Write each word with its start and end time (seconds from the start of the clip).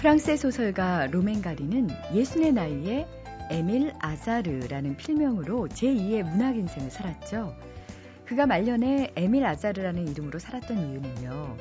프랑스의 0.00 0.38
소설가 0.38 1.08
로맨가리는 1.08 1.90
예순의 2.14 2.54
나이에 2.54 3.06
에밀 3.50 3.92
아자르라는 3.98 4.96
필명으로 4.96 5.68
제2의 5.68 6.22
문학 6.22 6.56
인생을 6.56 6.90
살았죠. 6.90 7.54
그가 8.24 8.46
말년에 8.46 9.12
에밀 9.14 9.44
아자르라는 9.44 10.08
이름으로 10.08 10.38
살았던 10.38 10.78
이유는요. 10.78 11.54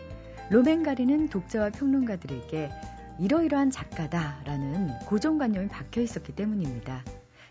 로맨가리는 0.51 1.27
독자와 1.27 1.71
평론가들에게 1.71 2.69
이러이러한 3.19 3.71
작가다라는 3.71 4.99
고정관념이 4.99 5.67
박혀 5.67 5.99
있었기 5.99 6.33
때문입니다. 6.33 7.03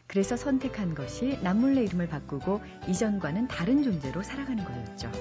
그래서 0.06 0.38
선택한 0.38 0.94
것이 0.94 1.38
남몰래 1.42 1.82
이름을 1.82 2.08
바꾸고 2.08 2.62
이전과는 2.86 3.48
다른 3.48 3.82
존재로 3.82 4.22
살아가는 4.22 4.64
거였죠. 4.64 5.12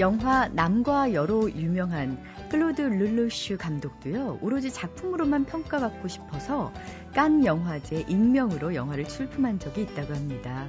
영화 0.00 0.48
남과 0.48 1.12
여로 1.12 1.52
유명한 1.52 2.18
클로드 2.50 2.80
룰루슈 2.80 3.58
감독도요, 3.58 4.38
오로지 4.40 4.72
작품으로만 4.72 5.44
평가받고 5.44 6.08
싶어서 6.08 6.72
깐 7.14 7.44
영화제 7.44 8.06
익명으로 8.08 8.74
영화를 8.74 9.04
출품한 9.04 9.58
적이 9.58 9.82
있다고 9.82 10.14
합니다. 10.14 10.66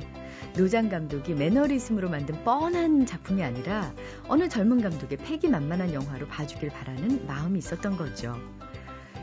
노장 0.58 0.90
감독이 0.90 1.34
매너리즘으로 1.34 2.10
만든 2.10 2.44
뻔한 2.44 3.06
작품이 3.06 3.42
아니라 3.42 3.94
어느 4.28 4.50
젊은 4.50 4.82
감독의 4.82 5.20
패기만만한 5.20 5.94
영화로 5.94 6.28
봐주길 6.28 6.70
바라는 6.70 7.26
마음이 7.26 7.58
있었던 7.58 7.96
거죠. 7.96 8.36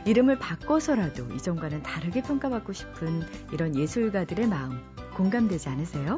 이름을 0.05 0.39
바꿔서라도 0.39 1.27
이전과는 1.35 1.83
다르게 1.83 2.23
평가받고 2.23 2.73
싶은 2.73 3.21
이런 3.53 3.75
예술가들의 3.75 4.47
마음 4.47 4.81
공감되지 5.13 5.69
않으세요? 5.69 6.17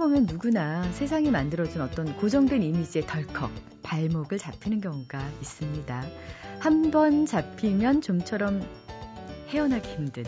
살다 0.00 0.06
보면 0.06 0.24
누구나 0.24 0.82
세상이 0.92 1.30
만들어준 1.30 1.82
어떤 1.82 2.16
고정된 2.16 2.62
이미지에 2.62 3.02
덜컥 3.02 3.50
발목을 3.82 4.38
잡히는 4.38 4.80
경우가 4.80 5.20
있습니다. 5.42 6.04
한 6.58 6.90
번 6.90 7.26
잡히면 7.26 8.00
좀처럼 8.00 8.62
헤어나기 9.48 9.90
힘든, 9.90 10.24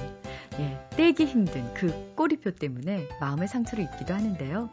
예, 0.58 0.78
떼기 0.96 1.24
힘든 1.24 1.72
그 1.72 2.12
꼬리표 2.14 2.52
때문에 2.52 3.08
마음의 3.20 3.48
상처를 3.48 3.84
입기도 3.84 4.14
하는데요. 4.14 4.70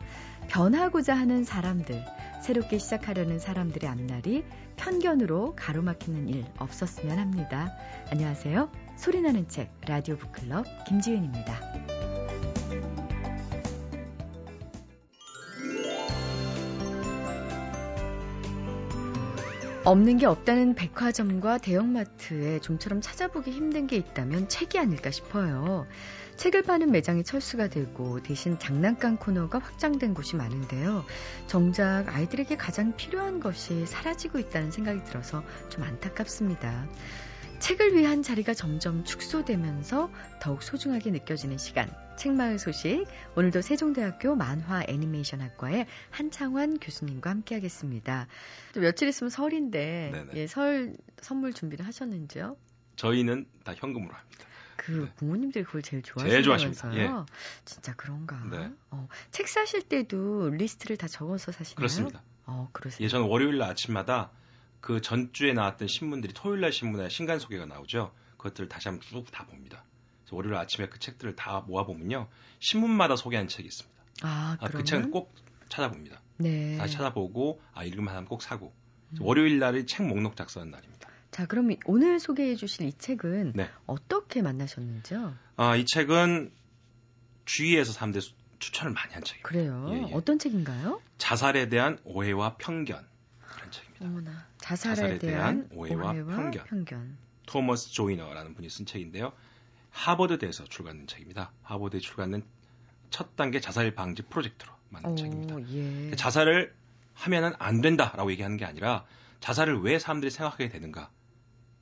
변하고자 0.50 1.16
하는 1.16 1.44
사람들, 1.46 2.04
새롭게 2.42 2.78
시작하려는 2.78 3.40
사람들의 3.40 3.90
앞날이 3.90 4.44
편견으로 4.76 5.56
가로막히는 5.56 6.28
일 6.28 6.46
없었으면 6.58 7.18
합니다. 7.20 7.74
안녕하세요. 8.12 8.70
소리나는 8.98 9.48
책 9.48 9.72
라디오 9.88 10.18
북클럽 10.18 10.66
김지은입니다. 10.88 11.99
없는 19.90 20.20
게 20.20 20.28
없다는 20.28 20.76
백화점과 20.76 21.58
대형마트에 21.58 22.60
좀처럼 22.60 23.02
찾아보기 23.02 23.50
힘든 23.50 23.88
게 23.88 23.96
있다면 23.96 24.48
책이 24.48 24.78
아닐까 24.78 25.10
싶어요. 25.10 25.88
책을 26.36 26.62
파는 26.62 26.92
매장이 26.92 27.24
철수가 27.24 27.70
되고 27.70 28.22
대신 28.22 28.60
장난감 28.60 29.18
코너가 29.18 29.58
확장된 29.58 30.14
곳이 30.14 30.36
많은데요. 30.36 31.06
정작 31.48 32.06
아이들에게 32.08 32.56
가장 32.56 32.96
필요한 32.98 33.40
것이 33.40 33.88
사라지고 33.88 34.38
있다는 34.38 34.70
생각이 34.70 35.04
들어서 35.06 35.44
좀 35.70 35.82
안타깝습니다. 35.82 36.86
책을 37.60 37.96
위한 37.96 38.24
자리가 38.24 38.54
점점 38.54 39.04
축소되면서 39.04 40.10
더욱 40.42 40.64
소중하게 40.64 41.12
느껴지는 41.12 41.58
시간. 41.58 41.94
책마을 42.18 42.58
소식. 42.58 43.06
오늘도 43.36 43.62
세종대학교 43.62 44.36
만화 44.36 44.84
애니메이션 44.88 45.42
학과의 45.42 45.86
한창환 46.10 46.80
교수님과 46.80 47.30
함께 47.30 47.56
하겠습니다. 47.56 48.28
또 48.74 48.82
며칠 48.82 49.08
있으면 49.08 49.30
설인데, 49.30 50.26
예, 50.36 50.48
설 50.48 50.96
선물 51.22 51.54
준비를 51.54 51.86
하셨는지요? 51.86 52.58
저희는 52.96 53.46
다 53.64 53.74
현금으로 53.76 54.14
합니다. 54.14 54.46
그 54.78 54.92
네. 54.92 55.14
부모님들이 55.18 55.66
그걸 55.66 55.82
제일 55.82 56.02
좋아하시면서요. 56.02 56.94
예. 56.98 57.10
진짜 57.66 57.94
그런가? 57.96 58.42
네. 58.50 58.72
어, 58.92 59.08
책 59.32 59.50
사실 59.50 59.82
때도 59.82 60.50
리스트를 60.52 60.96
다 60.98 61.08
적어서 61.08 61.52
사시나요? 61.52 61.76
그렇습니다. 61.76 62.24
어, 62.46 62.70
그러세요. 62.72 63.04
예, 63.04 63.10
저는 63.10 63.28
월요일 63.28 63.58
날 63.58 63.72
아침마다 63.72 64.32
그 64.82 65.02
전주에 65.02 65.54
나왔던 65.54 65.88
신문들이 65.88 66.34
토요일 66.34 66.62
날 66.62 66.72
신문에 66.72 67.10
신간 67.10 67.40
소개가 67.40 67.66
나오죠. 67.66 68.14
그것들을 68.38 68.70
다시 68.70 68.88
한번 68.88 69.02
쭉 69.08 69.32
다 69.32 69.46
봅니다. 69.46 69.84
그래서 70.24 70.36
월요일 70.36 70.56
아침에 70.56 70.88
그 70.88 71.00
책들을 71.00 71.36
다 71.36 71.64
모아 71.68 71.86
보면요. 71.86 72.28
신문마다 72.60 73.16
소개한 73.16 73.48
책이 73.48 73.68
있습니다. 73.68 74.00
아, 74.24 74.58
아, 74.60 74.68
그 74.70 74.84
책은 74.84 75.12
꼭 75.12 75.34
찾아봅니다. 75.70 76.22
네. 76.38 76.78
다시 76.78 76.96
찾아보고, 76.96 77.62
아, 77.74 77.84
읽으면 77.84 78.10
하면 78.10 78.26
꼭 78.26 78.42
사고. 78.42 78.74
음. 79.12 79.18
월요일 79.22 79.60
날이 79.60 79.86
책 79.86 80.08
목록 80.08 80.36
작성하는 80.36 80.72
날입니다. 80.72 81.10
자, 81.32 81.46
그럼 81.46 81.70
오늘 81.86 82.20
소개해 82.20 82.56
주실 82.56 82.88
이 82.88 82.94
책은 82.94 83.54
네. 83.56 83.70
어떻게 83.86 84.42
만나셨는지요? 84.42 85.36
아, 85.58 85.76
이 85.76 85.86
책은 85.86 86.52
주위에서 87.46 87.92
사람들 87.94 88.22
추천을 88.60 88.94
많이 88.94 89.14
한 89.14 89.24
책이에요. 89.24 89.44
그래요? 89.44 89.88
예, 89.92 90.10
예. 90.10 90.14
어떤 90.14 90.38
책인가요? 90.40 91.02
자살에 91.18 91.70
대한 91.70 92.00
오해와 92.04 92.56
편견. 92.58 93.08
책입니다. 94.00 94.06
어머나. 94.06 94.46
자살에, 94.58 94.96
자살에 94.96 95.20
대한, 95.20 95.68
대한, 95.68 95.70
오해와, 95.74 96.12
오해와 96.12 96.36
편견. 96.36 96.64
편견. 96.66 97.18
토머스 97.46 97.92
조이너라는 97.92 98.54
분이 98.56 98.70
쓴 98.70 98.86
책인데요. 98.86 99.34
하버드대에서 99.92 100.66
출간된 100.66 101.08
책입니다. 101.08 101.52
하버드에 101.64 102.00
출간된 102.00 102.44
첫 103.10 103.36
단계 103.36 103.60
자살 103.60 103.94
방지 103.96 104.22
프로젝트로 104.22 104.72
만든 104.90 105.12
오, 105.12 105.16
책입니다. 105.16 105.56
예. 105.74 106.16
자살을 106.16 106.74
하면은 107.16 107.54
안 107.60 107.82
된다라고 107.82 108.32
얘기하는 108.32 108.58
게 108.58 108.66
아니라 108.66 109.06
자살을 109.40 109.82
왜 109.82 109.98
사람들이 110.00 110.30
생각하게 110.32 110.70
되는가? 110.70 111.10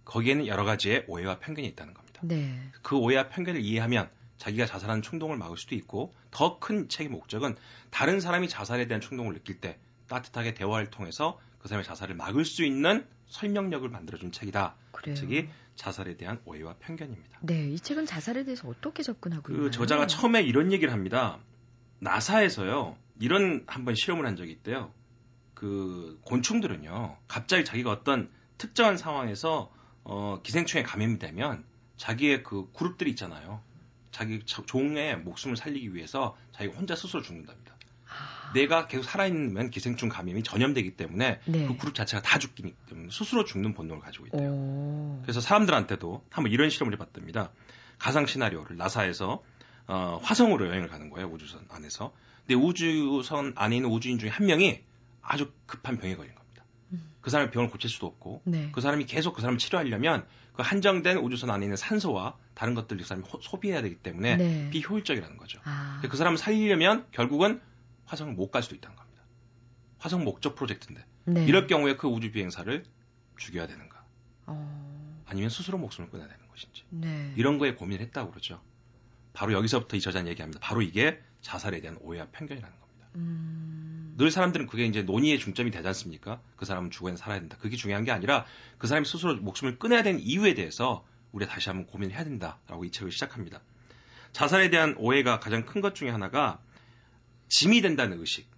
거기에는 0.06 0.48
여러 0.48 0.64
가지의 0.64 1.06
오해와 1.08 1.40
편견이 1.40 1.68
있다는 1.70 1.94
겁니다. 1.94 2.22
네. 2.24 2.58
그 2.82 2.96
오해와 2.96 3.28
편견을 3.28 3.62
이해하면 3.62 4.10
자기가 4.38 4.66
자살하는 4.66 5.02
충동을 5.02 5.36
막을 5.38 5.58
수도 5.58 5.76
있고 5.76 6.16
더 6.32 6.60
큰 6.60 6.88
책의 6.88 7.10
목적은 7.10 7.56
다른 7.90 8.22
사람이 8.22 8.48
자살에 8.48 8.88
대한 8.88 9.02
충동을 9.02 9.34
느낄 9.34 9.60
때 9.60 9.78
따뜻하게 10.08 10.54
대화를 10.54 10.90
통해서 10.90 11.40
그 11.60 11.68
사람의 11.68 11.86
자살을 11.86 12.16
막을 12.16 12.46
수 12.46 12.64
있는 12.64 13.06
설명력을 13.28 13.88
만들어준 13.90 14.32
책이다. 14.32 14.76
그래요. 14.92 15.16
책이 15.16 15.50
자살에 15.76 16.18
대한 16.18 16.42
오해와 16.46 16.76
편견입니다. 16.80 17.40
네, 17.42 17.70
이 17.70 17.80
책은 17.80 18.06
자살에 18.06 18.44
대해서 18.44 18.68
어떻게 18.68 19.04
접근하고 19.04 19.44
그 19.44 19.54
있나요? 19.54 19.72
저자가 19.72 20.08
처음에 20.08 20.42
이런 20.42 20.72
얘기를 20.72 20.92
합니다. 20.94 21.40
나사에서요 22.00 22.98
이런 23.20 23.64
한번 23.68 23.96
실험을 23.96 24.26
한 24.26 24.36
적이 24.36 24.52
있대요. 24.52 24.92
그 25.54 26.20
곤충들은요 26.24 27.18
갑자기 27.28 27.66
자기가 27.66 27.92
어떤 27.92 28.30
특정한 28.58 28.98
상황에서 28.98 29.72
어, 30.04 30.42
기생충에 30.44 30.84
감염이 30.84 31.20
되면 31.20 31.66
자기의 31.98 32.44
그 32.44 32.72
그룹들이 32.74 33.10
있잖아요. 33.12 33.62
자기 34.12 34.44
종의 34.46 35.18
목숨을 35.20 35.58
살리기 35.58 35.94
위해서 35.94 36.36
자기가 36.54 36.76
혼자 36.76 36.96
스스로 36.96 37.22
죽는답니다. 37.22 37.76
내가 38.58 38.88
계속 38.88 39.04
살아있는 39.04 39.70
기생충 39.70 40.10
감염이 40.10 40.42
전염되기 40.42 40.96
때문에 40.96 41.40
네. 41.46 41.68
그 41.68 41.78
그룹 41.78 41.94
자체가 41.94 42.24
다 42.24 42.40
죽기 42.40 42.74
때문에 42.90 43.10
스스로 43.12 43.46
죽는 43.46 43.76
본능을 43.76 44.02
가지고 44.02 44.26
있대요. 44.28 44.50
오. 44.50 45.20
그래서 45.22 45.42
사람들한테도 45.42 46.24
한번 46.32 46.52
이런 46.52 46.70
실험을 46.70 46.94
해봤답니다. 46.94 47.52
가상 48.00 48.26
시나리오를 48.26 48.76
나사에서 48.78 49.44
어, 49.88 50.20
화성으로 50.22 50.68
여행을 50.68 50.88
가는 50.90 51.10
거예요 51.10 51.28
우주선 51.28 51.66
안에서. 51.70 52.14
근데 52.46 52.56
우주선 52.56 53.54
안에 53.56 53.76
있는 53.76 53.90
우주인 53.90 54.18
중에 54.18 54.30
한 54.30 54.48
명이 54.48 54.82
아주 55.22 55.52
급한 55.66 55.98
병에 55.98 56.16
걸린 56.16 56.34
겁니다. 56.34 56.64
음. 56.94 57.12
그 57.22 57.30
사람의 57.30 57.52
병을 57.52 57.70
고칠 57.70 57.90
수도 57.90 58.08
없고 58.08 58.42
네. 58.46 58.70
그 58.72 58.82
사람이 58.82 59.06
계속 59.06 59.34
그 59.34 59.42
사람을 59.42 59.60
치료하려면 59.60 60.26
그 60.54 60.64
한정된 60.64 61.18
우주선 61.18 61.52
안에 61.52 61.66
있는 61.66 61.78
산소와 61.78 62.36
다른 62.56 62.74
것들을 62.74 63.02
그 63.02 63.08
사람이 63.08 63.28
호, 63.30 63.40
소비해야 63.40 63.84
되기 63.84 63.96
때문에 63.96 64.38
네. 64.38 64.70
비효율적이라는 64.72 65.38
거죠. 65.38 65.60
아. 65.64 66.02
그 66.10 66.18
사람을 66.18 66.38
살리려면 66.38 67.06
결국은 67.12 67.62
화성을 68.08 68.34
못 68.34 68.52
갈 68.52 68.64
수도 68.64 68.76
있다는 68.76 68.96
겁니다. 68.96 69.22
화성 70.00 70.24
목적 70.24 70.56
프로젝트인데 70.56 71.06
네. 71.26 71.46
이럴 71.46 71.68
경우에 71.68 71.96
그 71.96 72.08
우주 72.08 72.32
비행사를 72.32 72.84
죽여야 73.38 73.68
되는가? 73.68 74.04
어... 74.48 75.24
아니면 75.26 75.50
스스로 75.50 75.78
목숨을 75.78 76.10
끊어야 76.10 76.28
되는 76.28 76.48
것인지 76.48 76.84
네. 76.90 77.34
이런 77.36 77.58
거에 77.58 77.76
고민을 77.76 78.06
했다고 78.06 78.32
그러죠. 78.32 78.62
바로 79.34 79.54
여기서부터 79.54 79.98
이 79.98 80.02
저자는 80.02 80.32
얘기합니다. 80.32 80.60
바로 80.62 80.82
이게 80.82 81.22
자살에 81.42 81.82
대한 81.82 81.98
오해와 82.02 82.28
편견이라는 82.32 82.80
겁니다. 82.80 83.08
음... 83.16 84.16
늘 84.18 84.32
사람들은 84.32 84.66
그게 84.68 84.86
이제 84.86 85.04
논의의 85.04 85.38
중점이 85.38 85.70
되지 85.70 85.88
않습니까? 85.88 86.42
그 86.56 86.66
사람은 86.66 86.90
죽어야 86.90 87.16
살아야 87.18 87.40
된다. 87.40 87.58
그게 87.60 87.76
중요한 87.76 88.04
게 88.04 88.12
아니라 88.12 88.46
그 88.78 88.88
사람이 88.88 89.06
스스로 89.06 89.36
목숨을 89.36 89.78
끊어야 89.78 90.02
되는 90.02 90.20
이유에 90.20 90.54
대해서 90.56 91.06
우리가 91.34 91.52
다시 91.52 91.70
한번 91.70 91.86
고민을 91.88 92.16
해야 92.16 92.24
된다라고 92.24 92.86
이 92.86 92.92
책을 92.92 93.12
시작합니다. 93.12 93.62
자살에 94.32 94.70
대한 94.70 94.96
오해가 94.98 95.40
가장 95.40 95.66
큰 95.66 95.82
것 95.82 95.94
중에 95.94 96.10
하나가 96.10 96.60
짐이 97.48 97.82
된다는 97.82 98.20
의식. 98.20 98.50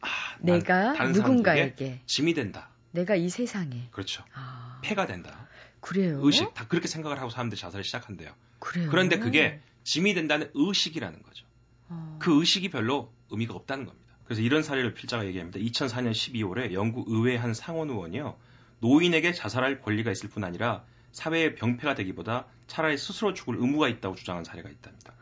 아, 0.00 0.08
내가 0.40 0.92
누군가에게 1.08 2.00
짐이 2.06 2.34
된다. 2.34 2.70
내가 2.92 3.14
이 3.14 3.28
세상에. 3.28 3.88
그렇죠. 3.90 4.24
아. 4.34 4.80
폐가 4.82 5.06
된다. 5.06 5.48
그래요? 5.80 6.20
의식. 6.22 6.52
다 6.54 6.66
그렇게 6.66 6.88
생각을 6.88 7.18
하고 7.20 7.30
사람들이 7.30 7.60
자살을 7.60 7.84
시작한대요. 7.84 8.32
그래요? 8.58 8.88
그런데 8.90 9.18
그게 9.18 9.60
짐이 9.84 10.14
된다는 10.14 10.50
의식이라는 10.54 11.22
거죠. 11.22 11.46
어. 11.88 12.18
그 12.20 12.40
의식이 12.40 12.70
별로 12.70 13.12
의미가 13.30 13.54
없다는 13.54 13.86
겁니다. 13.86 14.06
그래서 14.24 14.42
이런 14.42 14.62
사례를 14.62 14.94
필자가 14.94 15.26
얘기합니다. 15.26 15.60
2004년 15.60 16.10
12월에 16.10 16.72
영국 16.72 17.06
의회 17.08 17.36
한 17.36 17.54
상원 17.54 17.90
의원이요. 17.90 18.36
노인에게 18.80 19.32
자살할 19.32 19.80
권리가 19.80 20.10
있을 20.10 20.28
뿐 20.28 20.44
아니라 20.44 20.84
사회의 21.12 21.54
병폐가 21.54 21.94
되기보다 21.94 22.46
차라리 22.66 22.98
스스로 22.98 23.32
죽을 23.32 23.56
의무가 23.56 23.88
있다고 23.88 24.16
주장한 24.16 24.44
사례가 24.44 24.68
있답니다. 24.68 25.14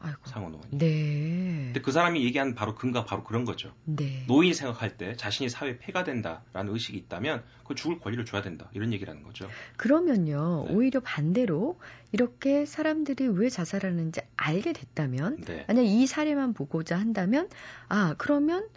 아이고. 0.00 0.20
상원 0.24 0.52
의원이. 0.52 0.78
네. 0.78 1.62
근데 1.66 1.80
그 1.80 1.90
사람이 1.90 2.24
얘기한 2.24 2.54
바로 2.54 2.74
근거 2.74 3.04
바로 3.04 3.24
그런 3.24 3.44
거죠. 3.44 3.72
네. 3.84 4.24
노인이 4.28 4.54
생각할 4.54 4.96
때 4.96 5.16
자신이 5.16 5.48
사회 5.48 5.78
폐가 5.78 6.04
된다라는 6.04 6.72
의식이 6.72 6.96
있다면 6.98 7.42
그 7.64 7.74
죽을 7.74 7.98
권리를 7.98 8.24
줘야 8.24 8.42
된다 8.42 8.70
이런 8.72 8.92
얘기라는 8.92 9.22
거죠. 9.22 9.48
그러면요 9.76 10.66
네. 10.68 10.74
오히려 10.74 11.00
반대로 11.00 11.78
이렇게 12.12 12.64
사람들이 12.64 13.26
왜 13.28 13.48
자살하는지 13.48 14.20
알게 14.36 14.72
됐다면 14.72 15.38
네. 15.44 15.64
만약 15.66 15.82
이 15.82 16.06
사례만 16.06 16.54
보고자 16.54 16.98
한다면 16.98 17.48
아 17.88 18.14
그러면 18.18 18.68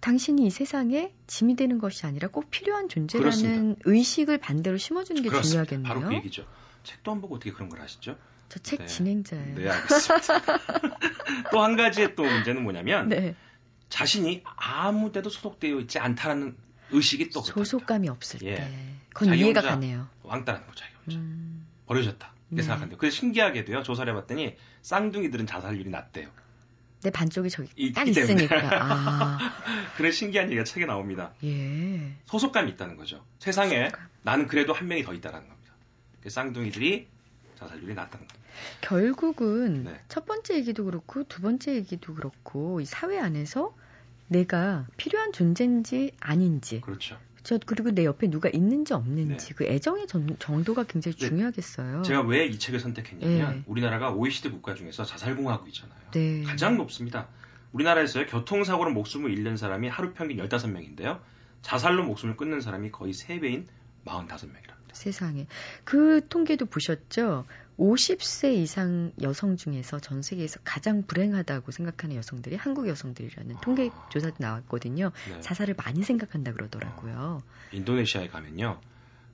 당신이 0.00 0.44
이 0.46 0.50
세상에 0.50 1.14
짐이 1.28 1.54
되는 1.54 1.78
것이 1.78 2.04
아니라 2.06 2.26
꼭 2.26 2.50
필요한 2.50 2.88
존재라는 2.88 3.30
그렇습니다. 3.30 3.80
의식을 3.84 4.38
반대로 4.38 4.76
심어주는 4.76 5.22
게 5.22 5.28
그렇습니다. 5.28 5.64
중요하겠네요. 5.64 5.94
바로 5.94 6.08
그 6.08 6.14
얘기죠. 6.16 6.44
책도 6.82 7.12
안 7.12 7.20
보고 7.20 7.36
어떻게 7.36 7.52
그런 7.52 7.68
걸 7.68 7.80
하시죠? 7.80 8.16
저책 8.52 8.80
네. 8.80 8.86
진행자예요. 8.86 9.54
네, 9.54 9.70
알겠습니다. 9.70 10.42
또 11.50 11.62
한 11.62 11.74
가지의 11.76 12.14
또 12.14 12.22
문제는 12.22 12.62
뭐냐면 12.62 13.08
네. 13.08 13.34
자신이 13.88 14.42
아무 14.44 15.10
데도 15.10 15.30
소속되어 15.30 15.80
있지 15.80 15.98
않다는 15.98 16.54
의식이 16.90 17.30
또 17.30 17.40
소속감이 17.40 18.10
없을 18.10 18.42
예. 18.42 18.56
때. 18.56 18.70
그건 19.14 19.34
이해가 19.36 19.62
가네요. 19.62 20.06
왕따라는 20.22 20.66
거죠, 20.66 20.80
자기 20.84 20.92
혼자. 21.06 21.18
음... 21.18 21.66
버려졌다. 21.86 22.26
이렇게 22.50 22.56
네. 22.56 22.62
생각한대요. 22.62 22.98
그래서 22.98 23.16
신기하게도요, 23.16 23.82
조사를 23.84 24.12
해봤더니 24.12 24.56
쌍둥이들은 24.82 25.46
자살률이 25.46 25.88
낮대요. 25.88 26.28
내 27.02 27.10
반쪽이 27.10 27.48
저기 27.48 27.92
딱 27.94 28.06
있으니까. 28.06 28.56
아. 28.80 29.38
그런 29.96 30.12
신기한 30.12 30.48
얘기가 30.48 30.64
책에 30.64 30.84
나옵니다. 30.84 31.32
예. 31.42 32.12
소속감이 32.26 32.70
있다는 32.72 32.96
거죠. 32.96 33.24
세상에 33.38 33.84
소속감. 33.84 34.08
나는 34.22 34.46
그래도 34.46 34.74
한 34.74 34.88
명이 34.88 35.04
더 35.04 35.14
있다는 35.14 35.48
겁니다. 35.48 35.72
쌍둥이들이 36.28 37.08
자살률이 37.62 37.94
낮다는 37.94 38.26
겁니다. 38.26 38.48
결국은 38.80 39.84
네. 39.84 40.00
첫 40.08 40.26
번째 40.26 40.54
얘기도 40.56 40.84
그렇고 40.84 41.24
두 41.24 41.40
번째 41.42 41.74
얘기도 41.74 42.14
그렇고 42.14 42.80
이 42.80 42.84
사회 42.84 43.18
안에서 43.18 43.74
내가 44.28 44.86
필요한 44.96 45.32
존재인지 45.32 46.12
아닌지. 46.20 46.80
그렇죠. 46.80 47.18
저 47.42 47.58
그리고 47.64 47.90
내 47.90 48.04
옆에 48.04 48.28
누가 48.30 48.48
있는지 48.48 48.94
없는지 48.94 49.48
네. 49.48 49.54
그 49.54 49.64
애정의 49.64 50.06
정, 50.06 50.26
정도가 50.38 50.84
굉장히 50.84 51.16
네. 51.16 51.26
중요하겠어요. 51.28 52.02
제가 52.02 52.22
왜 52.22 52.46
이 52.46 52.58
책을 52.58 52.78
선택했냐면 52.80 53.56
네. 53.56 53.62
우리나라가 53.66 54.12
OECD 54.12 54.50
국가 54.50 54.74
중에서 54.74 55.04
자살공화국이잖아요. 55.04 55.98
네. 56.12 56.42
가장 56.44 56.76
높습니다. 56.76 57.28
우리나라에서요 57.72 58.26
교통사고로 58.26 58.92
목숨을 58.92 59.32
잃는 59.32 59.56
사람이 59.56 59.88
하루 59.88 60.12
평균 60.12 60.36
15명인데요. 60.36 61.20
자살로 61.62 62.04
목숨을 62.04 62.36
끊는 62.36 62.60
사람이 62.60 62.90
거의 62.90 63.12
3배인 63.12 63.66
45명이랍니다. 64.04 64.72
세상에. 64.92 65.46
그 65.84 66.26
통계도 66.28 66.66
보셨죠? 66.66 67.44
50세 67.78 68.54
이상 68.54 69.12
여성 69.22 69.56
중에서 69.56 69.98
전 69.98 70.22
세계에서 70.22 70.60
가장 70.62 71.06
불행하다고 71.06 71.72
생각하는 71.72 72.16
여성들이 72.16 72.56
한국 72.56 72.86
여성들이라는 72.88 73.56
통계 73.62 73.90
아. 73.92 74.08
조사도 74.10 74.36
나왔거든요. 74.38 75.10
네. 75.28 75.40
자살을 75.40 75.74
많이 75.74 76.02
생각한다 76.02 76.52
그러더라고요. 76.52 77.14
어. 77.16 77.42
인도네시아에 77.72 78.28
가면요. 78.28 78.80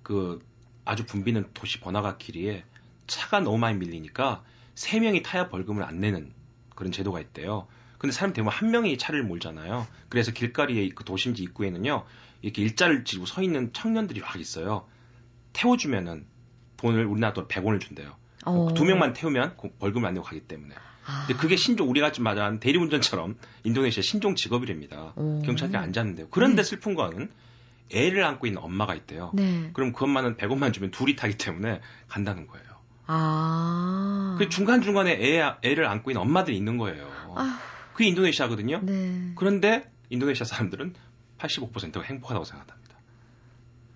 그 0.02 0.40
아주 0.84 1.04
붐비는 1.04 1.50
도시 1.52 1.80
번화가 1.80 2.16
길이에 2.16 2.64
차가 3.06 3.40
너무 3.40 3.58
많이 3.58 3.76
밀리니까 3.76 4.44
3명이 4.76 5.24
타야 5.24 5.48
벌금을 5.48 5.82
안 5.82 6.00
내는 6.00 6.32
그런 6.74 6.92
제도가 6.92 7.20
있대요. 7.20 7.66
근데 7.98 8.12
사람 8.12 8.32
대부분 8.32 8.52
한 8.52 8.70
명이 8.70 8.96
차를 8.96 9.24
몰잖아요. 9.24 9.86
그래서 10.08 10.30
길거리에 10.30 10.88
그 10.94 11.04
도심지 11.04 11.42
입구에는요. 11.42 12.04
이렇게 12.42 12.62
일자를 12.62 13.04
지고 13.04 13.26
서 13.26 13.42
있는 13.42 13.72
청년들이 13.72 14.20
막 14.20 14.36
있어요. 14.36 14.86
태워주면은 15.52 16.26
돈을 16.76 17.04
우리나라 17.06 17.32
돈 17.32 17.48
100원을 17.48 17.80
준대요. 17.80 18.14
어. 18.46 18.72
두 18.74 18.84
명만 18.84 19.12
태우면 19.12 19.56
벌금을 19.78 20.08
안 20.08 20.14
내고 20.14 20.24
가기 20.24 20.40
때문에. 20.42 20.74
아. 21.06 21.24
근데 21.26 21.40
그게 21.40 21.56
신종 21.56 21.88
우리가 21.90 22.12
지금 22.12 22.24
말한 22.24 22.60
대리운전처럼 22.60 23.36
인도네시아 23.64 24.02
신종 24.02 24.34
직업이랍니다. 24.36 25.12
어. 25.16 25.42
경찰들이 25.44 25.78
안 25.78 25.92
잡는데요. 25.92 26.28
그런데 26.30 26.62
네. 26.62 26.62
슬픈 26.62 26.94
거는 26.94 27.30
애를 27.90 28.24
안고 28.24 28.46
있는 28.46 28.62
엄마가 28.62 28.94
있대요. 28.94 29.32
네. 29.34 29.70
그럼 29.72 29.92
그 29.92 30.04
엄마는 30.04 30.36
100원만 30.36 30.72
주면 30.72 30.90
둘이 30.90 31.16
타기 31.16 31.38
때문에 31.38 31.80
간다는 32.06 32.46
거예요. 32.46 32.66
아. 33.06 34.36
그 34.38 34.48
중간중간에 34.48 35.12
애, 35.12 35.42
애를 35.62 35.86
안고 35.86 36.10
있는 36.10 36.20
엄마들이 36.20 36.56
있는 36.56 36.76
거예요. 36.76 37.10
아. 37.34 37.58
그게 37.94 38.06
인도네시아거든요. 38.06 38.80
네. 38.82 39.32
그런데 39.34 39.90
인도네시아 40.10 40.44
사람들은 40.44 40.94
85%가 41.38 42.02
행복하다고 42.02 42.44
생각합니다. 42.44 42.96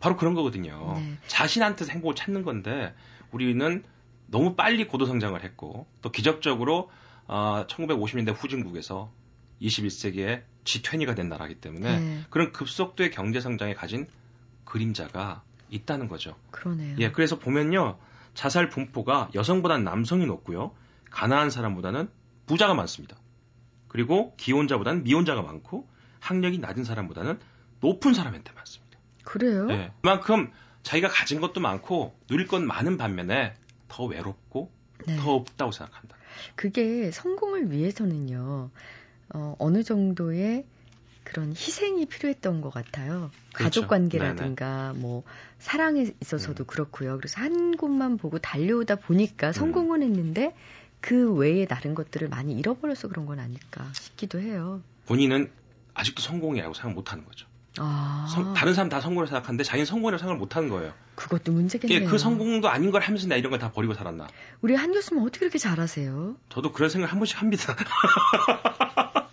바로 0.01 0.17
그런 0.17 0.35
거거든요. 0.35 0.95
네. 0.97 1.17
자신한테 1.27 1.87
행복을 1.87 2.15
찾는 2.15 2.43
건데 2.43 2.95
우리는 3.31 3.85
너무 4.27 4.57
빨리 4.57 4.87
고도 4.87 5.07
성장을 5.07 5.43
했고 5.43 5.87
또 6.01 6.11
기적적으로 6.11 6.91
어, 7.27 7.67
1950년대 7.69 8.35
후진국에서 8.37 9.13
21세기에 9.61 10.43
G20가 10.65 11.15
된 11.15 11.29
나라이기 11.29 11.61
때문에 11.61 12.01
네. 12.01 12.21
그런 12.31 12.53
급속도의 12.53 13.11
경제 13.11 13.41
성장에 13.41 13.75
가진 13.75 14.07
그림자가 14.65 15.43
있다는 15.71 16.09
거죠. 16.09 16.37
그러네요. 16.51 16.97
예, 16.99 17.11
그래서 17.13 17.39
보면요. 17.39 17.99
자살 18.35 18.69
분포가 18.71 19.31
여성보다는 19.35 19.85
남성이 19.85 20.27
높고요. 20.27 20.75
가난한 21.11 21.51
사람보다는 21.51 22.09
부자가 22.47 22.75
많습니다. 22.75 23.17
그리고 23.89 24.35
기혼자보다는 24.37 25.05
미혼자가 25.05 25.43
많고 25.43 25.87
학력이 26.23 26.59
낮은 26.59 26.85
사람보다는 26.85 27.39
높은 27.81 28.15
사람한테 28.15 28.53
많습니다. 28.53 28.99
그래요? 29.25 29.67
네. 29.67 29.93
그만큼 30.01 30.51
자기가 30.83 31.09
가진 31.09 31.41
것도 31.41 31.61
많고 31.61 32.15
누릴 32.29 32.47
건 32.47 32.67
많은 32.67 32.97
반면에 32.97 33.55
더 33.89 34.05
외롭고 34.05 34.71
네. 35.07 35.17
더 35.17 35.35
없다고 35.35 35.73
생각한다. 35.73 36.17
그게 36.55 37.11
성공을 37.11 37.73
위해서는요. 37.73 38.71
어, 39.35 39.57
어느 39.59 39.83
정도의 39.83 40.65
그런 41.25 41.51
희생이 41.51 42.07
필요했던 42.07 42.61
것 42.61 42.71
같아요. 42.71 43.31
그렇죠. 43.53 43.81
가족 43.83 43.89
관계라든가 43.89 44.93
네네. 44.93 45.01
뭐 45.01 45.25
사랑에 45.59 46.13
있어서도 46.21 46.65
음. 46.65 46.67
그렇고요. 46.67 47.17
그래서 47.17 47.41
한 47.41 47.77
곳만 47.77 48.17
보고 48.17 48.39
달려오다 48.39 48.97
보니까 48.97 49.49
음. 49.49 49.53
성공은 49.53 50.03
했는데 50.03 50.55
그 51.01 51.33
외에 51.33 51.67
다른 51.67 51.95
것들을 51.95 52.29
많이 52.29 52.55
잃어버려서 52.55 53.09
그런 53.09 53.27
건 53.27 53.41
아닐까 53.41 53.89
싶기도 53.93 54.41
해요. 54.41 54.83
본인은 55.07 55.51
아직도 55.95 56.23
성공이라고 56.23 56.75
생각 56.75 56.95
못 56.95 57.13
하는 57.13 57.25
거죠. 57.25 57.47
아. 57.79 58.27
성, 58.33 58.53
다른 58.55 58.75
사람 58.75 58.89
다 58.91 59.01
성공을 59.01 59.27
생각하는데 59.27 59.65
자기는 59.65 59.87
성공이라고 59.87 60.19
생각을 60.19 60.39
못 60.39 60.57
하는 60.57 60.69
거예요. 60.69 60.93
그것도 61.15 61.53
문제겠네요. 61.53 62.01
예, 62.01 62.05
그 62.05 62.19
성공도 62.19 62.69
아닌 62.69 62.91
걸 62.91 63.01
하면서 63.03 63.27
나 63.29 63.37
이런 63.37 63.51
걸 63.51 63.59
다 63.59 63.73
버리고 63.73 63.95
살았나. 63.95 64.29
우리 64.61 64.75
한 64.75 64.93
교수님 64.93 65.23
어떻게 65.23 65.41
그렇게 65.41 65.59
잘하세요? 65.59 66.37
저도 66.51 66.73
그런 66.73 66.91
생각 66.91 67.13
한 67.13 67.19
번씩 67.19 67.41
합니다. 67.41 67.75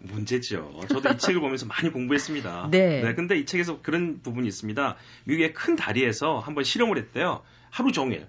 문제죠. 0.00 0.80
저도 0.88 1.10
이 1.10 1.18
책을 1.18 1.40
보면서 1.40 1.66
많이 1.66 1.90
공부했습니다. 1.90 2.68
네. 2.70 3.02
네. 3.02 3.14
근데 3.14 3.36
이 3.38 3.44
책에서 3.44 3.82
그런 3.82 4.20
부분이 4.22 4.46
있습니다. 4.48 4.96
미국의 5.24 5.52
큰 5.52 5.76
다리에서 5.76 6.38
한번 6.38 6.64
실험을 6.64 6.96
했대요. 6.98 7.42
하루 7.70 7.92
종일 7.92 8.26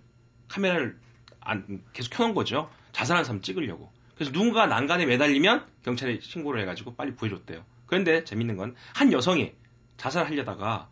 카메라를 0.48 0.98
안, 1.40 1.82
계속 1.94 2.10
켜놓은 2.12 2.34
거죠. 2.34 2.70
자살한 2.92 3.24
사람 3.24 3.42
찍으려고. 3.42 3.92
그래서 4.18 4.32
누군가 4.32 4.66
난간에 4.66 5.06
매달리면 5.06 5.66
경찰에 5.84 6.20
신고를 6.22 6.62
해가지고 6.62 6.96
빨리 6.96 7.14
구해줬대요. 7.16 7.64
그런데 7.86 8.24
재밌는 8.24 8.58
건 8.58 8.76
한 8.94 9.14
여성이 9.14 9.54
자살하려다가 9.98 10.90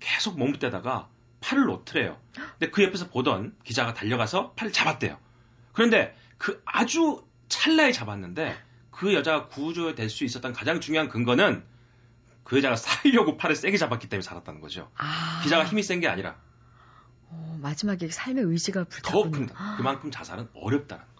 계속 0.00 0.38
몸붙대다가 0.38 1.08
팔을 1.40 1.64
놓더래요. 1.66 2.18
근데 2.58 2.70
그 2.70 2.82
옆에서 2.82 3.08
보던 3.08 3.54
기자가 3.64 3.94
달려가서 3.94 4.52
팔을 4.52 4.72
잡았대요. 4.72 5.18
그런데 5.72 6.16
그 6.38 6.62
아주 6.64 7.24
찰나에 7.48 7.92
잡았는데 7.92 8.56
그 8.90 9.14
여자가 9.14 9.48
구조될 9.48 10.08
수 10.08 10.24
있었던 10.24 10.52
가장 10.52 10.80
중요한 10.80 11.08
근거는 11.08 11.64
그 12.44 12.56
여자가 12.58 12.76
살려고 12.76 13.36
팔을 13.36 13.56
세게 13.56 13.76
잡았기 13.76 14.08
때문에 14.08 14.22
살았다는 14.22 14.60
거죠. 14.60 14.90
아... 14.96 15.40
기자가 15.42 15.64
힘이 15.64 15.82
센 15.82 16.00
게 16.00 16.08
아니라. 16.08 16.36
어, 17.28 17.58
마지막에 17.60 18.08
삶의 18.08 18.44
의지가 18.44 18.84
불타고 18.84 19.24
더 19.24 19.30
큽니다. 19.30 19.76
그만큼 19.76 20.10
자살은 20.10 20.48
어렵다는 20.54 21.04
거. 21.04 21.13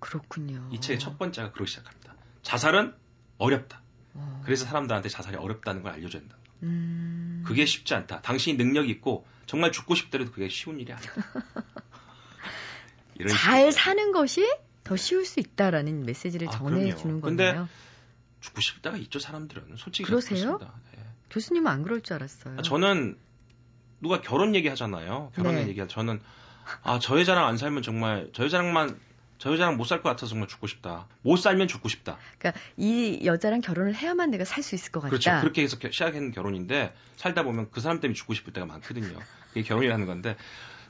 그렇군요. 0.00 0.68
이 0.72 0.80
책의 0.80 0.98
첫 0.98 1.18
번째가 1.18 1.52
그러기 1.52 1.70
시작합니다. 1.70 2.14
자살은 2.42 2.94
어렵다. 3.38 3.82
어. 4.14 4.42
그래서 4.44 4.64
사람들한테 4.64 5.08
자살이 5.08 5.36
어렵다는 5.36 5.82
걸 5.82 5.92
알려줘야 5.92 6.22
된다. 6.22 6.36
음... 6.62 7.42
그게 7.46 7.66
쉽지 7.66 7.94
않다. 7.94 8.20
당신이 8.20 8.56
능력이 8.56 8.90
있고 8.92 9.26
정말 9.46 9.72
죽고 9.72 9.94
싶더라도 9.94 10.32
그게 10.32 10.48
쉬운 10.48 10.80
일이 10.80 10.92
아니다. 10.92 11.12
잘 13.30 13.72
사는 13.72 14.12
것이 14.12 14.48
더 14.84 14.96
쉬울 14.96 15.24
수 15.24 15.40
있다라는 15.40 16.04
메시지를 16.04 16.48
아, 16.48 16.52
전해주는. 16.52 17.20
근데 17.20 17.60
죽고 18.40 18.60
싶을 18.60 18.82
때가 18.82 18.96
있죠 18.98 19.18
사람들은 19.18 19.76
솔직히 19.76 20.06
그러세요? 20.06 20.58
네. 20.58 20.68
교수님은 21.30 21.70
안 21.70 21.82
그럴 21.82 22.00
줄 22.00 22.14
알았어요. 22.14 22.56
아, 22.58 22.62
저는 22.62 23.18
누가 24.00 24.20
결혼 24.20 24.54
얘기하잖아요. 24.54 25.32
결혼 25.34 25.56
네. 25.56 25.68
얘기하 25.68 25.86
저는 25.86 26.20
아 26.82 26.98
저 27.00 27.18
여자랑 27.18 27.46
안 27.46 27.56
살면 27.56 27.82
정말 27.82 28.30
저 28.32 28.44
여자랑만 28.44 28.98
저 29.38 29.52
여자랑 29.52 29.76
못 29.76 29.84
살 29.86 30.02
것 30.02 30.08
같아서 30.10 30.26
정말 30.26 30.48
죽고 30.48 30.66
싶다. 30.66 31.06
못 31.22 31.36
살면 31.36 31.68
죽고 31.68 31.88
싶다. 31.88 32.18
그러니까 32.38 32.60
이 32.76 33.20
여자랑 33.24 33.60
결혼을 33.60 33.94
해야만 33.94 34.30
내가 34.30 34.44
살 34.44 34.62
수 34.64 34.74
있을 34.74 34.90
것 34.92 35.00
같다. 35.00 35.10
그렇죠. 35.10 35.30
그렇게 35.40 35.62
해서 35.62 35.76
시작한 35.90 36.32
결혼인데 36.32 36.92
살다 37.16 37.44
보면 37.44 37.70
그 37.70 37.80
사람 37.80 38.00
때문에 38.00 38.14
죽고 38.14 38.34
싶을 38.34 38.52
때가 38.52 38.66
많거든요. 38.66 39.18
이게 39.54 39.62
결혼이라는 39.62 40.06
건데. 40.06 40.36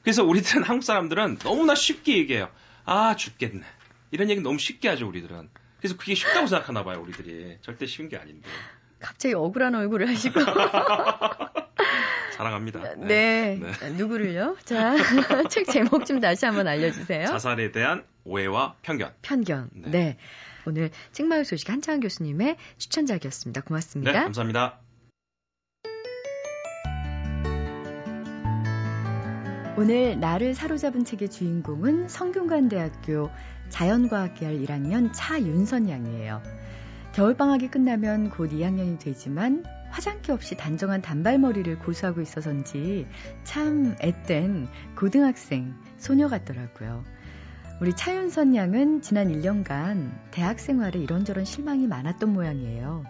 그래서 0.02 0.24
우리들은 0.24 0.62
한국 0.62 0.82
사람들은 0.84 1.38
너무나 1.38 1.74
쉽게 1.74 2.16
얘기해요. 2.18 2.48
아 2.86 3.14
죽겠네. 3.16 3.62
이런 4.12 4.30
얘기 4.30 4.40
너무 4.40 4.58
쉽게 4.58 4.88
하죠 4.88 5.06
우리들은. 5.06 5.50
그래서 5.78 5.96
그게 5.96 6.14
쉽다고 6.14 6.46
생각하나 6.46 6.82
봐요 6.84 7.00
우리들이. 7.02 7.58
절대 7.60 7.84
쉬운 7.86 8.08
게 8.08 8.16
아닌데. 8.16 8.48
갑자기 8.98 9.34
억울한 9.34 9.74
얼굴을 9.74 10.08
하시고. 10.08 10.40
사랑합니다. 12.38 12.94
네. 12.94 13.58
네. 13.60 13.72
네. 13.80 13.90
누구를요? 13.90 14.56
자, 14.64 14.94
책 15.50 15.66
제목 15.66 16.06
좀 16.06 16.20
다시 16.20 16.46
한번 16.46 16.68
알려주세요. 16.68 17.26
자살에 17.26 17.72
대한 17.72 18.04
오해와 18.24 18.76
편견. 18.82 19.12
편견. 19.22 19.70
네. 19.74 19.90
네. 19.90 20.18
오늘 20.64 20.90
책마을 21.10 21.44
소식 21.44 21.68
한창환 21.68 22.00
교수님의 22.00 22.56
추천작이었습니다. 22.78 23.62
고맙습니다. 23.62 24.12
네, 24.12 24.18
감사합니다. 24.20 24.78
오늘 29.76 30.20
나를 30.20 30.54
사로잡은 30.54 31.04
책의 31.04 31.30
주인공은 31.30 32.08
성균관대학교 32.08 33.30
자연과학계열 33.70 34.60
1학년 34.64 35.10
차윤선 35.12 35.88
양이에요. 35.88 36.42
겨울방학이 37.14 37.68
끝나면 37.68 38.30
곧 38.30 38.50
2학년이 38.50 39.00
되지만 39.00 39.64
화장기 39.90 40.32
없이 40.32 40.56
단정한 40.56 41.02
단발머리를 41.02 41.78
고수하고 41.78 42.20
있어서인지 42.20 43.06
참 43.44 43.96
앳된 44.00 44.68
고등학생 44.96 45.74
소녀 45.96 46.28
같더라고요. 46.28 47.04
우리 47.80 47.94
차윤선 47.94 48.56
양은 48.56 49.02
지난 49.02 49.28
1년간 49.28 50.10
대학 50.32 50.58
생활에 50.58 50.98
이런저런 50.98 51.44
실망이 51.44 51.86
많았던 51.86 52.32
모양이에요. 52.32 53.04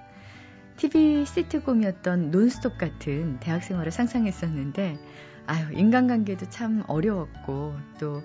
TV 0.77 1.25
시트콤이었던 1.25 2.31
논스톱 2.31 2.79
같은 2.79 3.41
대학 3.41 3.65
생활을 3.65 3.91
상상했었는데, 3.91 4.99
아유, 5.47 5.73
인간관계도 5.73 6.51
참 6.51 6.85
어려웠고, 6.87 7.75
또 7.99 8.23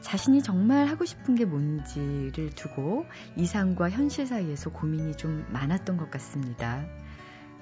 자신이 0.00 0.42
정말 0.42 0.88
하고 0.88 1.04
싶은 1.04 1.36
게 1.36 1.44
뭔지를 1.44 2.50
두고 2.56 3.06
이상과 3.36 3.90
현실 3.90 4.26
사이에서 4.26 4.70
고민이 4.70 5.16
좀 5.16 5.46
많았던 5.50 5.96
것 5.96 6.10
같습니다. 6.10 6.84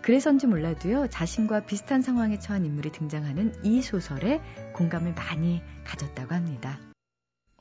그래서인지 0.03 0.47
몰라도요, 0.47 1.09
자신과 1.09 1.67
비슷한 1.67 2.03
상황에 2.03 2.39
처한 2.39 2.65
인물이 2.65 2.93
등장하는 2.93 3.65
이 3.65 3.83
소설에 3.83 4.41
공감을 4.75 5.15
많이 5.15 5.61
가졌다고 5.85 6.35
합니다. 6.35 6.79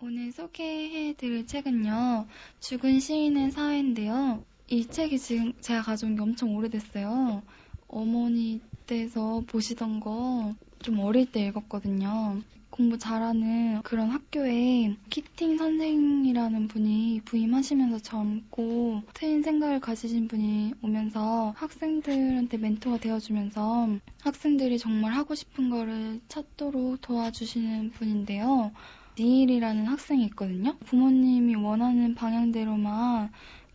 오늘 0.01 0.31
소개해 0.31 1.15
드릴 1.15 1.45
책은요, 1.45 2.27
죽은 2.59 2.99
시인의 2.99 3.51
사회인데요. 3.51 4.43
이 4.67 4.85
책이 4.85 5.19
지금 5.19 5.53
제가 5.59 5.81
가져온 5.81 6.15
게 6.15 6.21
엄청 6.21 6.55
오래됐어요. 6.55 7.43
어머니 7.87 8.61
댁에서 8.85 9.43
보시던 9.47 9.99
거 9.99 10.55
좀 10.81 10.99
어릴 10.99 11.31
때 11.31 11.45
읽었거든요. 11.47 12.41
공부 12.69 12.97
잘하는 12.97 13.81
그런 13.81 14.09
학교에 14.09 14.95
키팅 15.09 15.57
선생이라는 15.57 16.67
분이 16.67 17.21
부임하시면서 17.25 17.99
젊고 17.99 19.01
트인 19.13 19.43
생각을 19.43 19.79
가지신 19.79 20.27
분이 20.27 20.75
오면서 20.81 21.53
학생들한테 21.57 22.57
멘토가 22.57 22.97
되어주면서 22.97 23.89
학생들이 24.21 24.77
정말 24.77 25.13
하고 25.13 25.35
싶은 25.35 25.69
거를 25.69 26.21
찾도록 26.27 27.01
도와주시는 27.01 27.91
분인데요. 27.91 28.71
니일이라는 29.19 29.85
학생이 29.85 30.23
있거든요. 30.25 30.77
부모님이 30.85 31.55
원하는 31.55 32.15
방향대로만 32.15 33.31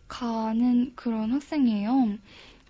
가는 0.07 0.93
그런 0.95 1.31
학생이에요. 1.33 2.17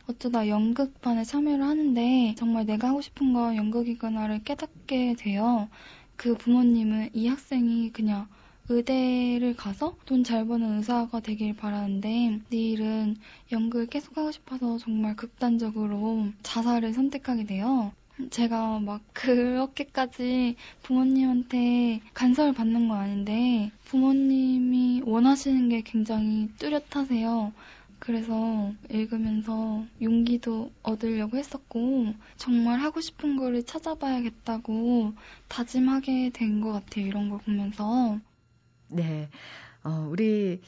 어쩌다 0.07 0.47
연극반에 0.47 1.23
참여를 1.23 1.63
하는데 1.63 2.35
정말 2.37 2.65
내가 2.65 2.89
하고 2.89 3.01
싶은 3.01 3.33
건 3.33 3.55
연극이구나를 3.55 4.43
깨닫게 4.43 5.15
돼요. 5.17 5.69
그 6.15 6.35
부모님은 6.35 7.09
이 7.13 7.27
학생이 7.27 7.91
그냥 7.91 8.27
의대를 8.67 9.55
가서 9.55 9.95
돈 10.05 10.23
잘 10.23 10.45
버는 10.47 10.77
의사가 10.77 11.19
되길 11.19 11.55
바라는데 11.55 12.41
내일은 12.49 13.15
연극을 13.51 13.85
계속 13.87 14.17
하고 14.17 14.31
싶어서 14.31 14.77
정말 14.79 15.15
극단적으로 15.15 16.27
자살을 16.41 16.93
선택하게 16.93 17.45
돼요. 17.45 17.91
제가 18.31 18.79
막 18.79 19.01
그렇게까지 19.13 20.55
부모님한테 20.83 22.01
간섭을 22.13 22.53
받는 22.53 22.87
건 22.87 22.97
아닌데 22.97 23.71
부모님이 23.83 25.03
원하시는 25.05 25.69
게 25.69 25.81
굉장히 25.81 26.49
뚜렷하세요. 26.57 27.51
그래서 28.05 28.71
읽으면서 28.89 29.85
용기도 30.01 30.71
얻으려고 30.83 31.37
했었고 31.37 32.13
정말 32.37 32.79
하고 32.79 33.01
싶은 33.01 33.35
거를 33.35 33.63
찾아봐야겠다고 33.63 35.13
다짐하게 35.47 36.29
된 36.33 36.61
것 36.61 36.71
같아요. 36.73 37.07
이런 37.07 37.29
걸 37.29 37.39
보면서. 37.39 38.19
네. 38.89 39.29
어, 39.83 40.07
우리 40.09 40.61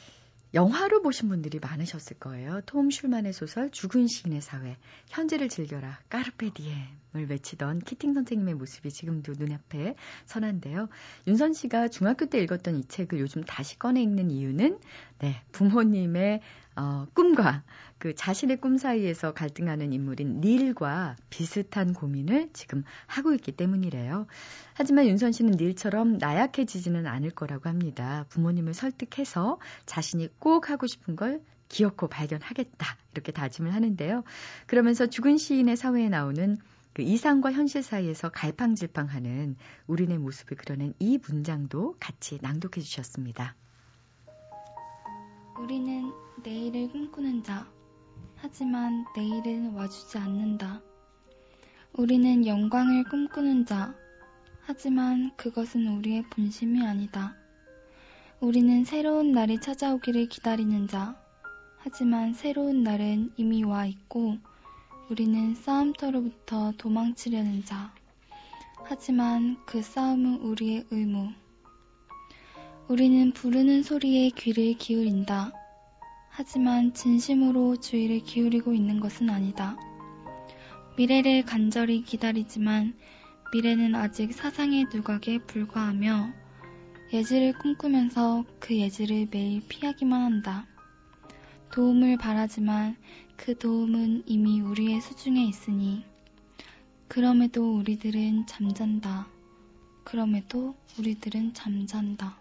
영화로 0.54 1.02
보신 1.02 1.30
분들이 1.30 1.60
많으셨을 1.60 2.18
거예요. 2.20 2.62
톰 2.66 2.90
슐만의 2.90 3.34
소설 3.34 3.70
죽은 3.70 4.08
시인의 4.08 4.42
사회, 4.42 4.78
현재를 5.10 5.50
즐겨라, 5.50 6.00
까르페 6.10 6.52
디엠을 6.54 6.88
외치던 7.26 7.80
키팅 7.80 8.14
선생님의 8.14 8.56
모습이 8.56 8.90
지금도 8.92 9.34
눈앞에 9.38 9.96
선한데요. 10.26 10.90
윤선 11.28 11.54
씨가 11.54 11.88
중학교 11.88 12.26
때 12.26 12.40
읽었던 12.40 12.76
이 12.76 12.84
책을 12.86 13.20
요즘 13.20 13.44
다시 13.44 13.78
꺼내 13.80 14.02
읽는 14.02 14.32
이유는 14.32 14.80
네, 15.20 15.42
부모님의 15.52 16.42
어, 16.78 17.08
꿈과 17.16 17.64
그 17.98 18.14
자신의 18.14 18.58
꿈 18.58 18.78
사이에서 18.78 19.34
갈등하는 19.34 19.92
인물인 19.94 20.42
닐과 20.42 21.16
비슷한 21.32 21.94
고민을 21.94 22.50
지금 22.54 22.84
하고 23.08 23.34
있기 23.34 23.52
때문이래요. 23.52 24.28
하지만 24.76 25.08
윤선 25.08 25.32
씨는 25.32 25.54
닐처럼 25.58 26.20
나약해지지는 26.20 27.08
않을 27.08 27.32
거라고 27.32 27.68
합니다. 27.68 28.26
부모님을 28.30 28.76
설득해서 28.76 29.60
자신이 29.88 30.30
꼭 30.38 30.70
하고 30.70 30.86
싶은 30.86 31.16
걸 31.16 31.42
기어코 31.70 32.08
발견하겠다. 32.08 32.98
이렇게 33.14 33.32
다짐을 33.32 33.74
하는데요. 33.74 34.24
그러면서 34.68 35.08
죽은 35.08 35.38
시인의 35.38 35.76
사회에 35.78 36.10
나오는 36.10 36.58
그 36.98 37.04
이상과 37.04 37.52
현실 37.52 37.84
사이에서 37.84 38.30
갈팡질팡하는 38.30 39.56
우리네 39.86 40.18
모습을 40.18 40.58
그려낸 40.58 40.96
이 40.98 41.20
문장도 41.20 41.98
같이 42.00 42.40
낭독해 42.42 42.82
주셨습니다. 42.82 43.56
우리는 45.60 46.12
내일을 46.44 46.90
꿈꾸는 46.90 47.44
자. 47.44 47.72
하지만 48.36 49.06
내일은 49.16 49.76
와주지 49.76 50.18
않는다. 50.18 50.82
우리는 51.94 52.48
영광을 52.48 53.04
꿈꾸는 53.04 53.68
자. 53.68 53.94
하지만 54.62 55.30
그것은 55.36 55.88
우리의 56.00 56.24
본심이 56.32 56.84
아니다. 56.84 57.36
우리는 58.40 58.84
새로운 58.86 59.34
날이 59.34 59.62
찾아오기를 59.62 60.30
기다리는 60.30 60.88
자. 60.88 61.16
하지만 61.78 62.34
새로운 62.34 62.82
날은 62.82 63.34
이미 63.38 63.64
와 63.64 63.86
있고 63.86 64.40
우리는 65.10 65.56
싸움터로부터 65.56 66.74
도망치려는 66.78 67.64
자. 67.64 67.94
하지만 68.84 69.56
그 69.66 69.82
싸움은 69.82 70.42
우리의 70.42 70.86
의무. 70.92 71.30
우리는 72.90 73.32
부르는 73.32 73.84
소리에 73.84 74.32
귀를 74.32 74.74
기울인다. 74.74 75.54
하지만 76.30 76.94
진심으로 76.94 77.78
주의를 77.78 78.20
기울이고 78.20 78.74
있는 78.74 79.00
것은 79.00 79.30
아니다. 79.30 79.78
미래를 80.98 81.46
간절히 81.46 82.04
기다리지만 82.04 82.94
미래는 83.54 83.96
아직 83.96 84.34
사상의 84.34 84.88
누각에 84.94 85.38
불과하며 85.48 86.34
예지를 87.14 87.58
꿈꾸면서 87.60 88.44
그 88.60 88.76
예지를 88.76 89.30
매일 89.32 89.62
피하기만 89.70 90.22
한다. 90.22 90.68
도움을 91.72 92.18
바라지만 92.18 92.98
그 93.38 93.58
도움은 93.58 94.24
이미 94.26 94.60
우리의 94.60 95.00
수중에 95.00 95.46
있으니 95.46 96.04
그럼에도 97.08 97.78
우리들은 97.78 98.48
잠잔다. 98.48 99.28
그럼에도 100.04 100.76
우리들은 101.00 101.54
잠잔다. 101.54 102.38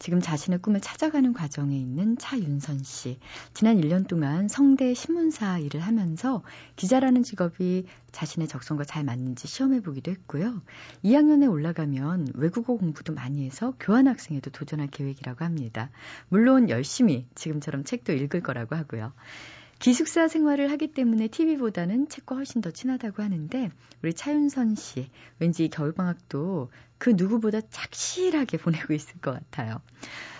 지금 0.00 0.20
자신의 0.20 0.60
꿈을 0.62 0.80
찾아가는 0.80 1.34
과정에 1.34 1.76
있는 1.78 2.16
차윤선 2.16 2.82
씨. 2.82 3.18
지난 3.52 3.78
1년 3.78 4.08
동안 4.08 4.48
성대 4.48 4.94
신문사 4.94 5.58
일을 5.58 5.80
하면서 5.80 6.42
기자라는 6.76 7.22
직업이 7.22 7.84
자신의 8.10 8.48
적성과 8.48 8.84
잘 8.84 9.04
맞는지 9.04 9.46
시험해 9.46 9.82
보기도 9.82 10.10
했고요. 10.10 10.62
2학년에 11.04 11.50
올라가면 11.50 12.28
외국어 12.34 12.76
공부도 12.76 13.12
많이 13.12 13.44
해서 13.44 13.74
교환학생에도 13.78 14.50
도전할 14.50 14.88
계획이라고 14.88 15.44
합니다. 15.44 15.90
물론 16.30 16.70
열심히 16.70 17.26
지금처럼 17.34 17.84
책도 17.84 18.14
읽을 18.14 18.40
거라고 18.40 18.76
하고요. 18.76 19.12
기숙사 19.80 20.28
생활을 20.28 20.70
하기 20.72 20.88
때문에 20.88 21.28
TV보다는 21.28 22.10
책과 22.10 22.36
훨씬 22.36 22.60
더 22.60 22.70
친하다고 22.70 23.22
하는데 23.22 23.70
우리 24.02 24.12
차윤선 24.12 24.74
씨 24.74 25.08
왠지 25.38 25.68
겨울방학도 25.68 26.70
그 26.98 27.14
누구보다 27.16 27.62
착실하게 27.62 28.58
보내고 28.58 28.92
있을 28.92 29.18
것 29.22 29.32
같아요. 29.32 29.80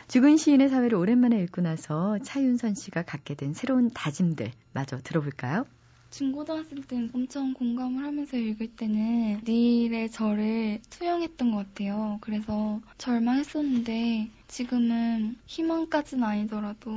죽은 0.09 0.37
시인의 0.37 0.69
사회를 0.69 0.99
오랜만에 0.99 1.43
읽고 1.45 1.63
나서 1.63 2.19
차윤선 2.19 2.75
씨가 2.75 3.03
갖게 3.05 3.35
된 3.35 3.55
새로운 3.55 3.91
다짐들 3.91 4.53
마저 4.75 4.99
들어볼까요? 4.99 5.65
중고등학생 6.11 6.83
때는 6.83 7.11
엄청 7.15 7.55
공감을 7.55 8.05
하면서 8.05 8.37
읽을 8.37 8.77
때는 8.77 9.41
닐의 9.47 10.11
저를 10.11 10.81
투영했던 10.91 11.53
것 11.53 11.59
같아요. 11.59 12.19
그래서 12.21 12.81
절망했었는데 12.99 14.29
지금은 14.49 15.37
희망까지는 15.47 16.25
아니더라도 16.25 16.91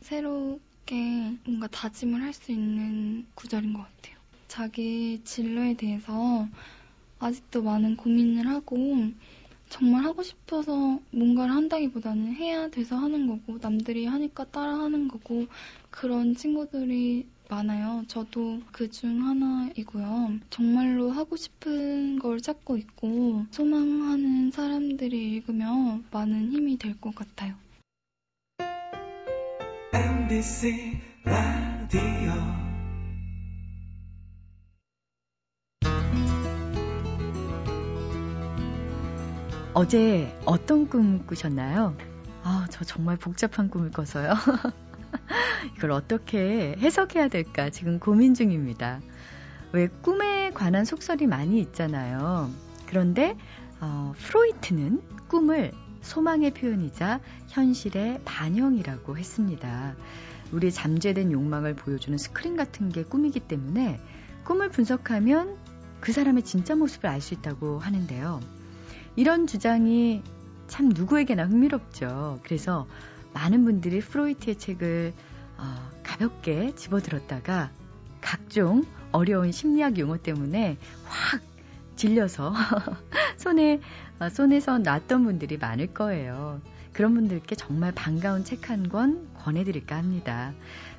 새 0.00 0.22
롭게 0.90 1.38
뭔가 1.44 1.68
다짐을 1.68 2.20
할 2.22 2.32
수 2.32 2.50
있는 2.52 3.24
구절인 3.34 3.72
것 3.72 3.80
같아요. 3.80 4.16
자기 4.48 5.20
진로에 5.24 5.74
대해서 5.74 6.48
아직도 7.20 7.62
많은 7.62 7.96
고민을 7.96 8.48
하고 8.48 8.76
정말 9.68 10.04
하고 10.04 10.22
싶어서 10.22 10.98
뭔가를 11.12 11.54
한다기보다는 11.54 12.34
해야 12.34 12.68
돼서 12.68 12.96
하는 12.96 13.26
거고 13.28 13.58
남들이 13.60 14.06
하니까 14.06 14.44
따라 14.46 14.80
하는 14.80 15.06
거고 15.08 15.46
그런 15.90 16.34
친구들이 16.34 17.26
많아요. 17.48 18.04
저도 18.08 18.60
그 18.72 18.90
중 18.90 19.22
하나이고요. 19.26 20.38
정말로 20.50 21.10
하고 21.10 21.36
싶은 21.36 22.18
걸 22.18 22.40
찾고 22.40 22.76
있고 22.78 23.46
소망하는 23.52 24.50
사람들이 24.50 25.34
읽으면 25.36 26.04
많은 26.10 26.50
힘이 26.52 26.76
될 26.78 27.00
것 27.00 27.14
같아요. 27.14 27.54
MBC 30.30 31.00
라디오 31.24 32.00
어제 39.74 40.32
어떤 40.44 40.88
꿈 40.88 41.26
꾸셨나요? 41.26 41.96
아, 42.44 42.68
저 42.70 42.84
정말 42.84 43.16
복잡한 43.16 43.68
꿈을 43.68 43.90
꿔서요. 43.90 44.34
이걸 45.76 45.90
어떻게 45.90 46.76
해석해야 46.78 47.26
될까 47.26 47.70
지금 47.70 47.98
고민 47.98 48.34
중입니다. 48.34 49.00
왜 49.72 49.88
꿈에 49.88 50.52
관한 50.52 50.84
속설이 50.84 51.26
많이 51.26 51.58
있잖아요. 51.58 52.48
그런데 52.86 53.36
어, 53.80 54.12
프로이트는 54.16 55.02
꿈을 55.26 55.72
소망의 56.00 56.52
표현이자 56.52 57.20
현실의 57.48 58.20
반영이라고 58.24 59.18
했습니다. 59.18 59.94
우리 60.52 60.72
잠재된 60.72 61.32
욕망을 61.32 61.74
보여주는 61.74 62.16
스크린 62.18 62.56
같은 62.56 62.88
게 62.88 63.04
꿈이기 63.04 63.40
때문에 63.40 64.00
꿈을 64.44 64.68
분석하면 64.70 65.56
그 66.00 66.12
사람의 66.12 66.44
진짜 66.44 66.74
모습을 66.74 67.08
알 67.08 67.20
수 67.20 67.34
있다고 67.34 67.78
하는데요. 67.78 68.40
이런 69.16 69.46
주장이 69.46 70.22
참 70.66 70.88
누구에게나 70.88 71.46
흥미롭죠. 71.46 72.40
그래서 72.42 72.86
많은 73.32 73.64
분들이 73.64 74.00
프로이트의 74.00 74.56
책을 74.56 75.12
어, 75.58 75.90
가볍게 76.02 76.74
집어들었다가 76.74 77.70
각종 78.20 78.84
어려운 79.12 79.52
심리학 79.52 79.98
용어 79.98 80.16
때문에 80.16 80.78
확 81.04 81.42
질려서 82.00 82.54
손에 83.36 83.80
어, 84.18 84.28
손에서 84.30 84.78
놨던 84.78 85.24
분들이 85.24 85.58
많을 85.58 85.88
거예요. 85.92 86.60
그런 86.94 87.14
분들께 87.14 87.54
정말 87.56 87.92
반가운 87.92 88.42
책 88.44 88.70
한 88.70 88.88
권 88.88 89.28
권해드릴까 89.34 89.96
합니다. 89.96 90.52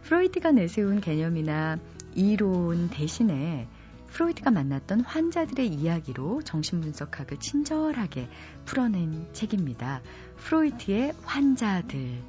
프로이트가 0.04 0.52
내세운 0.52 1.02
개념이나 1.02 1.80
이론 2.14 2.90
대신에 2.90 3.68
프로이트가 4.12 4.52
만났던 4.52 5.02
환자들의 5.02 5.68
이야기로 5.70 6.44
정신분석학을 6.44 7.40
친절하게 7.40 8.28
풀어낸 8.66 9.26
책입니다. 9.34 10.02
프로이트의 10.38 11.14
환자들. 11.24 12.22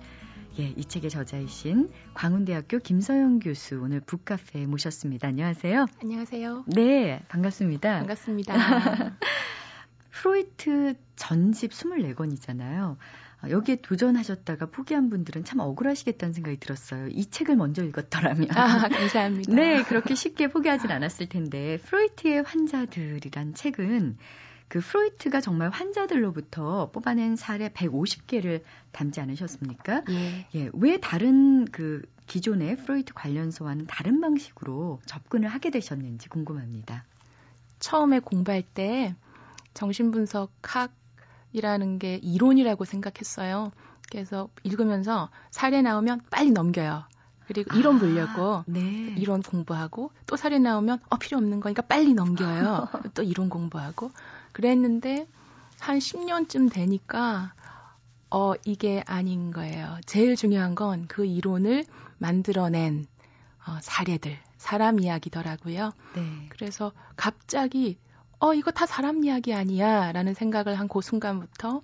예, 0.58 0.74
이 0.76 0.84
책의 0.84 1.08
저자이신 1.08 1.90
광운대학교 2.12 2.78
김서영 2.78 3.38
교수 3.38 3.80
오늘 3.82 4.00
북카페에 4.00 4.66
모셨습니다. 4.66 5.28
안녕하세요. 5.28 5.86
안녕하세요. 6.02 6.64
네, 6.66 7.22
반갑습니다. 7.28 7.98
반갑습니다. 8.00 8.54
프로이트 10.10 10.94
전집 11.16 11.70
24권이잖아요. 11.70 12.96
아, 13.40 13.48
여기에 13.48 13.76
도전하셨다가 13.76 14.66
포기한 14.66 15.08
분들은 15.08 15.44
참 15.44 15.60
억울하시겠다는 15.60 16.34
생각이 16.34 16.58
들었어요. 16.58 17.08
이 17.08 17.24
책을 17.24 17.56
먼저 17.56 17.82
읽었더라면. 17.82 18.48
아, 18.50 18.88
감사합니다. 18.88 19.52
네, 19.56 19.82
그렇게 19.84 20.14
쉽게 20.14 20.48
포기하진 20.48 20.90
않았을 20.90 21.30
텐데, 21.30 21.78
프로이트의 21.78 22.42
환자들이란 22.42 23.54
책은 23.54 24.18
그 24.72 24.80
프로이트가 24.80 25.42
정말 25.42 25.68
환자들로부터 25.68 26.92
뽑아낸 26.92 27.36
사례 27.36 27.68
150개를 27.68 28.62
담지 28.90 29.20
않으셨습니까? 29.20 30.02
예. 30.08 30.46
예. 30.54 30.70
왜 30.72 30.98
다른 30.98 31.66
그 31.66 32.00
기존의 32.26 32.78
프로이트 32.78 33.12
관련소와는 33.12 33.86
다른 33.86 34.22
방식으로 34.22 34.98
접근을 35.04 35.50
하게 35.50 35.68
되셨는지 35.68 36.30
궁금합니다. 36.30 37.04
처음에 37.80 38.20
공부할 38.20 38.62
때 38.62 39.14
정신분석학 39.74 40.94
이라는 41.52 41.98
게 41.98 42.14
이론이라고 42.16 42.86
생각했어요. 42.86 43.72
그래서 44.10 44.48
읽으면서 44.62 45.28
사례 45.50 45.82
나오면 45.82 46.22
빨리 46.30 46.50
넘겨요. 46.50 47.04
그리고 47.46 47.76
이론 47.76 47.98
보려고 47.98 48.54
아, 48.54 48.64
네. 48.66 49.14
이론 49.18 49.42
공부하고 49.42 50.12
또 50.26 50.36
사례 50.36 50.58
나오면 50.58 51.00
어 51.10 51.18
필요 51.18 51.36
없는 51.36 51.60
거니까 51.60 51.82
빨리 51.82 52.14
넘겨요. 52.14 52.88
또 53.12 53.22
이론 53.22 53.50
공부하고 53.50 54.10
그랬는데 54.52 55.26
한 55.80 55.98
10년쯤 55.98 56.72
되니까 56.72 57.52
어 58.30 58.52
이게 58.64 59.02
아닌 59.06 59.50
거예요. 59.52 59.98
제일 60.06 60.36
중요한 60.36 60.74
건 60.74 61.06
그 61.08 61.24
이론을 61.26 61.84
만들어낸 62.18 63.06
어, 63.66 63.78
사례들, 63.80 64.38
사람 64.56 65.00
이야기더라고요. 65.00 65.92
네. 66.14 66.22
그래서 66.48 66.92
갑자기 67.16 67.98
어, 68.40 68.54
이거 68.54 68.70
다 68.72 68.86
사람 68.86 69.22
이야기 69.24 69.54
아니야. 69.54 70.12
라는 70.12 70.34
생각을 70.34 70.78
한 70.78 70.88
그 70.88 71.00
순간부터 71.00 71.82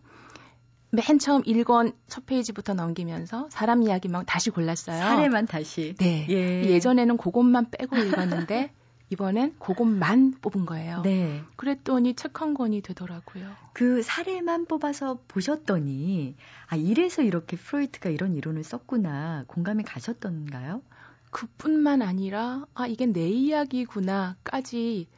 맨 0.91 1.19
처음 1.19 1.43
1권 1.43 1.95
첫 2.09 2.25
페이지부터 2.25 2.73
넘기면서 2.75 3.49
사람 3.51 3.83
이야기만 3.83 4.25
다시 4.27 4.51
골랐어요. 4.51 4.97
사례만 4.99 5.47
다시. 5.47 5.95
네. 5.99 6.27
예. 6.31 6.65
예전에는 6.65 7.17
그것만 7.19 7.71
빼고 7.71 7.97
읽었는데 7.97 8.73
이번엔 9.11 9.57
그것만 9.59 10.35
뽑은 10.41 10.67
거예요. 10.67 11.03
네. 11.03 11.43
그랬더니 11.57 12.15
책 12.15 12.41
한 12.41 12.55
권이 12.55 12.83
되더라고요. 12.83 13.51
그 13.73 14.03
사례만 14.03 14.67
뽑아서 14.67 15.19
보셨더니 15.29 16.37
아 16.69 16.77
이래서 16.77 17.23
이렇게 17.23 17.57
프로이트가 17.57 18.11
이런 18.11 18.35
이론을 18.37 18.63
썼구나 18.63 19.45
공감이 19.49 19.83
가셨던가요? 19.83 20.83
그뿐만 21.31 22.03
아니라 22.03 22.65
아 22.75 22.87
이게 22.87 23.07
내 23.07 23.29
이야기구나까지 23.29 25.09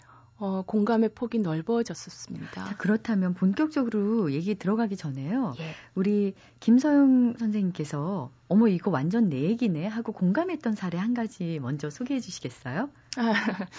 어, 0.40 0.62
공감의 0.62 1.10
폭이 1.14 1.38
넓어졌었습니다. 1.38 2.64
자, 2.64 2.76
그렇다면 2.78 3.34
본격적으로 3.34 4.32
얘기 4.32 4.54
들어가기 4.54 4.96
전에요. 4.96 5.52
예. 5.60 5.74
우리 5.94 6.34
김서영 6.60 7.34
선생님께서 7.38 8.30
어머 8.48 8.66
이거 8.66 8.90
완전 8.90 9.28
내 9.28 9.42
얘기네 9.42 9.86
하고 9.86 10.12
공감했던 10.12 10.74
사례 10.74 10.96
한 10.96 11.12
가지 11.12 11.58
먼저 11.60 11.90
소개해 11.90 12.20
주시겠어요? 12.20 12.88
아, 13.18 13.32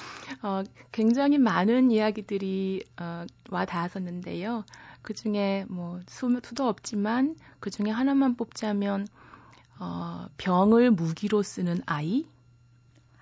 어, 0.44 0.64
굉장히 0.92 1.40
많은 1.40 1.90
이야기들이 1.90 2.84
어, 3.00 3.26
와 3.50 3.66
닿았었는데요. 3.66 4.64
그 5.02 5.16
중에 5.16 5.66
뭐 5.68 6.00
수도 6.08 6.68
없지만 6.68 7.36
그 7.60 7.72
중에 7.72 7.90
하나만 7.90 8.36
뽑자면 8.36 9.08
어, 9.80 10.28
병을 10.38 10.92
무기로 10.92 11.42
쓰는 11.42 11.82
아이 11.88 12.28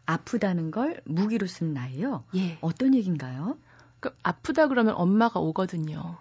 아프다는 0.10 0.72
걸 0.72 1.02
무기로 1.06 1.46
쓰는 1.46 1.74
나이요? 1.74 2.24
예. 2.36 2.58
어떤 2.62 2.96
얘기인가요? 2.96 3.58
그 4.00 4.10
아프다 4.24 4.68
그러면 4.68 4.96
엄마가 4.96 5.40
오거든요. 5.40 6.18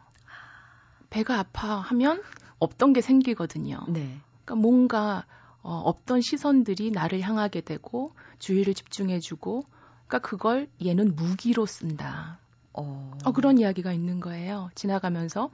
배가 1.09 1.39
아파 1.39 1.77
하면 1.77 2.23
없던 2.59 2.93
게 2.93 3.01
생기거든요. 3.01 3.79
네. 3.89 4.21
그러니까 4.45 4.55
뭔가 4.57 5.25
어, 5.63 5.75
없던 5.87 6.21
시선들이 6.21 6.91
나를 6.91 7.23
향하게 7.23 7.63
되고 7.63 8.13
주의를 8.39 8.75
집중해주고, 8.75 9.65
그러니까 10.07 10.19
그걸 10.19 10.69
얘는 10.85 11.17
무기로 11.17 11.65
쓴다. 11.65 12.39
어. 12.75 13.11
어, 13.25 13.33
그런 13.33 13.59
이야기가 13.59 13.93
있는 13.93 14.21
거예요. 14.21 14.71
지나가면서. 14.75 15.51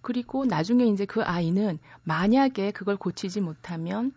그리고 0.00 0.44
나중에 0.44 0.86
이제 0.86 1.04
그 1.04 1.22
아이는 1.22 1.78
만약에 2.02 2.72
그걸 2.72 2.96
고치지 2.96 3.40
못하면 3.40 4.12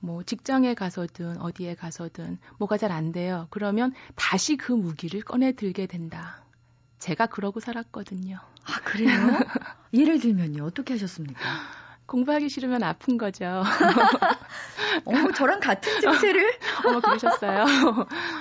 뭐 0.00 0.22
직장에 0.22 0.74
가서든 0.74 1.38
어디에 1.40 1.74
가서든 1.74 2.38
뭐가 2.58 2.76
잘 2.76 2.90
안 2.90 3.12
돼요. 3.12 3.46
그러면 3.50 3.92
다시 4.16 4.56
그 4.56 4.72
무기를 4.72 5.20
꺼내 5.22 5.52
들게 5.52 5.86
된다. 5.86 6.42
제가 6.98 7.26
그러고 7.26 7.60
살았거든요. 7.60 8.36
아, 8.64 8.80
그래요? 8.84 9.08
예를 9.94 10.18
들면요. 10.18 10.64
어떻게 10.64 10.94
하셨습니까? 10.94 11.40
공부하기 12.06 12.48
싫으면 12.48 12.82
아픈 12.82 13.16
거죠. 13.16 13.62
어머, 15.04 15.30
저랑 15.32 15.60
같은 15.60 16.00
증세를? 16.00 16.58
어머, 16.84 17.00
그러셨어요. 17.00 17.64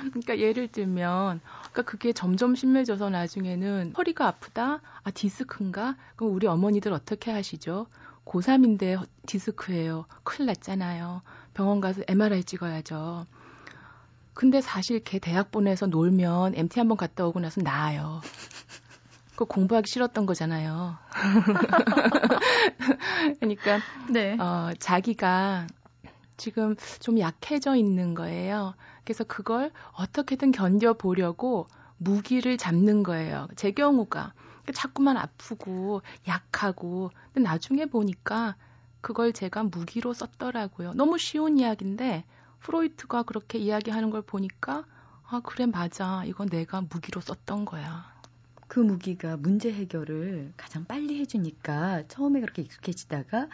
그러니까 0.10 0.40
예를 0.40 0.68
들면, 0.70 1.40
그러니까 1.72 1.82
그게 1.84 2.12
점점 2.12 2.56
심해져서 2.56 3.10
나중에는 3.12 3.94
허리가 3.96 4.28
아프다? 4.28 4.82
아, 5.04 5.12
디스크인가? 5.12 5.96
그럼 6.16 6.34
우리 6.34 6.48
어머니들 6.48 6.92
어떻게 6.92 7.32
하시죠? 7.32 7.86
고3인데 8.30 9.06
디스크예요. 9.26 10.06
큰일 10.24 10.48
났잖아요. 10.48 11.22
병원 11.54 11.82
가서 11.82 12.02
MRI 12.08 12.44
찍어야죠. 12.44 13.26
근데 14.34 14.62
사실 14.62 15.04
걔 15.04 15.20
대학 15.20 15.52
보내서 15.52 15.88
놀면 15.88 16.56
MT 16.56 16.80
한번 16.80 16.96
갔다 16.96 17.26
오고 17.26 17.40
나서 17.40 17.62
나아요. 17.62 18.22
그 19.36 19.46
공부하기 19.46 19.90
싫었던 19.90 20.26
거잖아요. 20.26 20.98
그러니까 23.40 23.80
네. 24.12 24.38
어, 24.40 24.72
자기가 24.80 25.68
지금 26.38 26.76
좀 27.00 27.20
약해져 27.20 27.76
있는 27.76 28.14
거예요. 28.14 28.76
그래서 29.04 29.24
그걸 29.24 29.72
어떻게든 29.94 30.52
견뎌 30.52 30.94
보려고 30.94 31.68
무기를 31.98 32.58
잡는 32.58 33.04
거예요. 33.04 33.48
제 33.56 33.72
경우가 33.72 34.34
자꾸만 34.74 35.18
아프고 35.18 36.02
약하고 36.28 37.12
근데 37.34 37.48
나중에 37.48 37.86
보니까 37.86 38.56
그걸 39.02 39.34
제가 39.34 39.64
무기로 39.64 40.14
썼더라고요. 40.14 40.94
너무 40.94 41.18
쉬운 41.18 41.58
이야기인데 41.58 42.26
프로이트가 42.60 43.24
그렇게 43.24 43.58
이야기하는 43.58 44.10
걸 44.10 44.22
보니까 44.22 44.86
아 45.28 45.42
그래 45.44 45.66
맞아 45.66 46.24
이건 46.26 46.50
내가 46.50 46.82
무기로 46.82 47.22
썼던 47.22 47.66
거야. 47.66 48.20
그 48.68 48.80
무기가 48.80 49.38
문제 49.38 49.72
해결을 49.72 50.54
가장 50.56 50.86
빨리 50.86 51.20
해주니까 51.20 52.08
처음에 52.08 52.40
그렇게 52.40 52.62
익숙해지다가 52.62 53.48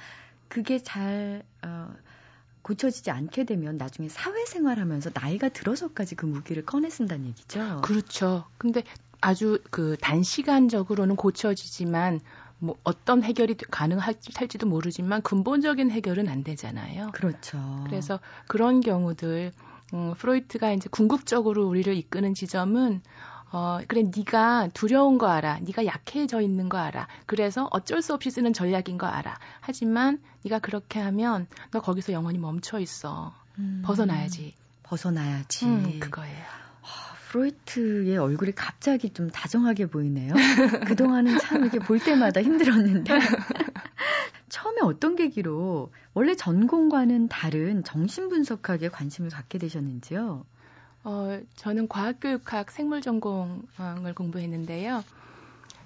그게 0.50 0.80
잘 0.80 1.44
어, 1.64 1.94
고쳐지지 2.62 3.12
않게 3.12 3.44
되면 3.44 3.78
나중에 3.78 4.10
사회생활하면서 4.10 5.12
나이가 5.14 5.50
들어서까지 5.50 6.16
그 6.16 6.26
무기를 6.26 6.66
꺼내 6.66 6.90
쓴다는 6.90 7.28
얘기죠. 7.28 7.82
그렇죠. 7.84 8.46
근데 8.58 8.84
아주 9.22 9.60
그 9.72 9.98
단시간적으로는 10.02 11.16
고쳐지지만 11.16 12.20
뭐 12.60 12.78
어떤 12.84 13.24
해결이 13.24 13.56
가능할지도 13.70 14.68
모르지만 14.68 15.22
근본적인 15.22 15.92
해결은 15.92 16.30
안 16.30 16.44
되잖아요. 16.44 17.12
그렇죠. 17.14 17.84
그래서 17.86 18.20
그런 18.48 18.82
경우들 18.82 19.52
음, 19.94 20.14
프로이트가 20.18 20.72
이제 20.74 20.90
궁극적으로 20.90 21.68
우리를 21.68 21.94
이끄는 21.96 22.34
지점은 22.34 23.02
어, 23.52 23.80
그래, 23.88 24.04
네가 24.14 24.70
두려운 24.74 25.18
거 25.18 25.28
알아. 25.28 25.60
네가 25.60 25.86
약해져 25.86 26.42
있는 26.42 26.68
거 26.68 26.78
알아. 26.78 27.08
그래서 27.26 27.70
어쩔 27.72 28.02
수 28.02 28.14
없이 28.14 28.30
쓰는 28.30 28.52
전략인 28.52 28.98
거 28.98 29.08
알아. 29.08 29.38
하지만 29.62 30.20
네가 30.44 30.60
그렇게 30.60 31.00
하면 31.00 31.48
너 31.72 31.80
거기서 31.80 32.12
영원히 32.12 32.38
멈춰 32.38 32.80
있어. 32.80 33.34
음, 33.58 33.82
벗어나야지. 33.86 34.56
벗어나야지. 34.84 35.66
음, 35.66 36.00
그거예요. 36.00 36.65
프로이트의 37.36 38.18
얼굴이 38.18 38.54
갑자기 38.54 39.10
좀 39.10 39.30
다정하게 39.30 39.88
보이네요. 39.88 40.34
그동안은 40.88 41.40
참 41.40 41.64
이렇게 41.64 41.80
볼 41.80 42.00
때마다 42.00 42.42
힘들었는데. 42.42 43.14
처음에 44.48 44.80
어떤 44.84 45.18
계기로 45.18 45.92
원래 46.14 46.36
전공과는 46.36 47.28
다른 47.28 47.84
정신분석학에 47.84 48.88
관심을 48.88 49.30
갖게 49.30 49.58
되셨는지요? 49.58 50.46
어, 51.04 51.40
저는 51.56 51.90
과학교육학 51.90 52.72
생물 52.72 53.02
전공을 53.02 54.14
공부했는데요. 54.16 55.04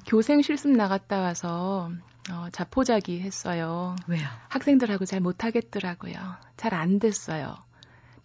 교생 0.06 0.42
실습 0.44 0.70
나갔다 0.70 1.20
와서 1.20 1.92
어, 2.32 2.48
자포자기 2.52 3.22
했어요. 3.22 3.96
왜요? 4.08 4.28
학생들하고 4.50 5.06
잘 5.06 5.20
못하겠더라고요. 5.20 6.14
잘 6.58 6.76
안 6.76 7.00
됐어요. 7.00 7.58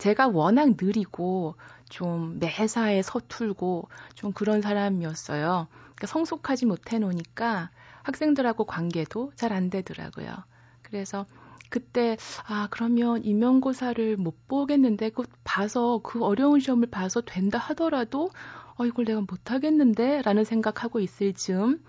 제가 0.04 0.28
워낙 0.28 0.74
느리고 0.78 1.54
좀 1.88 2.38
매사에 2.38 3.00
서툴고 3.00 3.88
좀 4.14 4.32
그런 4.32 4.60
사람이었어요. 4.60 5.66
그러니까 5.70 6.06
성숙하지 6.06 6.66
못해 6.66 6.98
놓으니까 6.98 7.70
학생들하고 8.02 8.66
관계도 8.66 9.32
잘 9.34 9.54
안 9.54 9.70
되더라고요. 9.70 10.34
그래서 10.82 11.24
그때 11.70 12.18
아 12.46 12.68
그러면 12.70 13.24
임용고사를 13.24 14.18
못 14.18 14.46
보겠는데 14.46 15.08
그 15.08 15.22
봐서 15.42 16.00
그 16.02 16.22
어려운 16.22 16.60
시험을 16.60 16.90
봐서 16.90 17.22
된다 17.22 17.56
하더라도 17.56 18.28
어 18.76 18.84
이걸 18.84 19.06
내가 19.06 19.22
못 19.22 19.50
하겠는데라는 19.50 20.44
생각하고 20.44 21.00
있을 21.00 21.32
즈음 21.32 21.82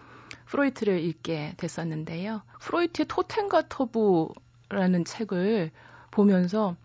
프로이트를 0.45 1.01
읽게 1.01 1.55
됐었는데요. 1.57 2.43
프로이트의 2.61 3.07
토텐가터부라는 3.09 5.03
책을 5.03 5.71
보면서 6.11 6.77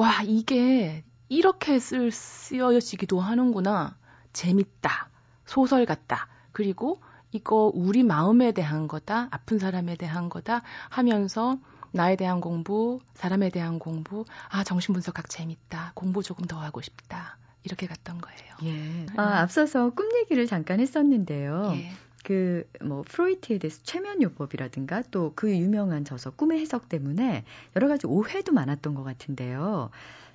와 0.00 0.22
이게 0.22 1.04
이렇게 1.28 1.78
쓸 1.78 2.10
쓰여지기도 2.10 3.20
하는구나 3.20 3.98
재밌다 4.32 5.10
소설 5.44 5.84
같다 5.84 6.26
그리고 6.52 7.02
이거 7.32 7.70
우리 7.74 8.02
마음에 8.02 8.52
대한 8.52 8.88
거다 8.88 9.28
아픈 9.30 9.58
사람에 9.58 9.96
대한 9.96 10.30
거다 10.30 10.62
하면서 10.88 11.58
나에 11.92 12.16
대한 12.16 12.40
공부, 12.40 13.00
사람에 13.12 13.50
대한 13.50 13.78
공부, 13.78 14.24
아, 14.48 14.62
정신분석학 14.62 15.28
재밌다. 15.28 15.90
공부 15.96 16.22
조금 16.22 16.46
더 16.46 16.56
하고 16.56 16.80
싶다. 16.80 17.36
이렇게 17.64 17.88
갔던 17.88 18.20
거예요. 18.20 18.38
예. 18.62 19.06
아, 19.16 19.40
앞서서 19.40 19.90
꿈 19.90 20.08
얘기를 20.18 20.46
잠깐 20.46 20.78
했었는데요. 20.78 21.72
예. 21.74 21.90
그, 22.24 22.68
뭐, 22.82 23.02
프로이트에 23.02 23.58
대해서 23.58 23.80
최면요법이라든가 23.82 25.02
또 25.10 25.32
그 25.34 25.56
유명한 25.56 26.04
저서 26.04 26.30
꿈의 26.30 26.60
해석 26.60 26.88
때문에 26.88 27.44
여러 27.76 27.88
가지 27.88 28.06
오해도 28.06 28.52
많았던 28.52 28.94
것 28.94 29.04
같은데요. 29.04 29.90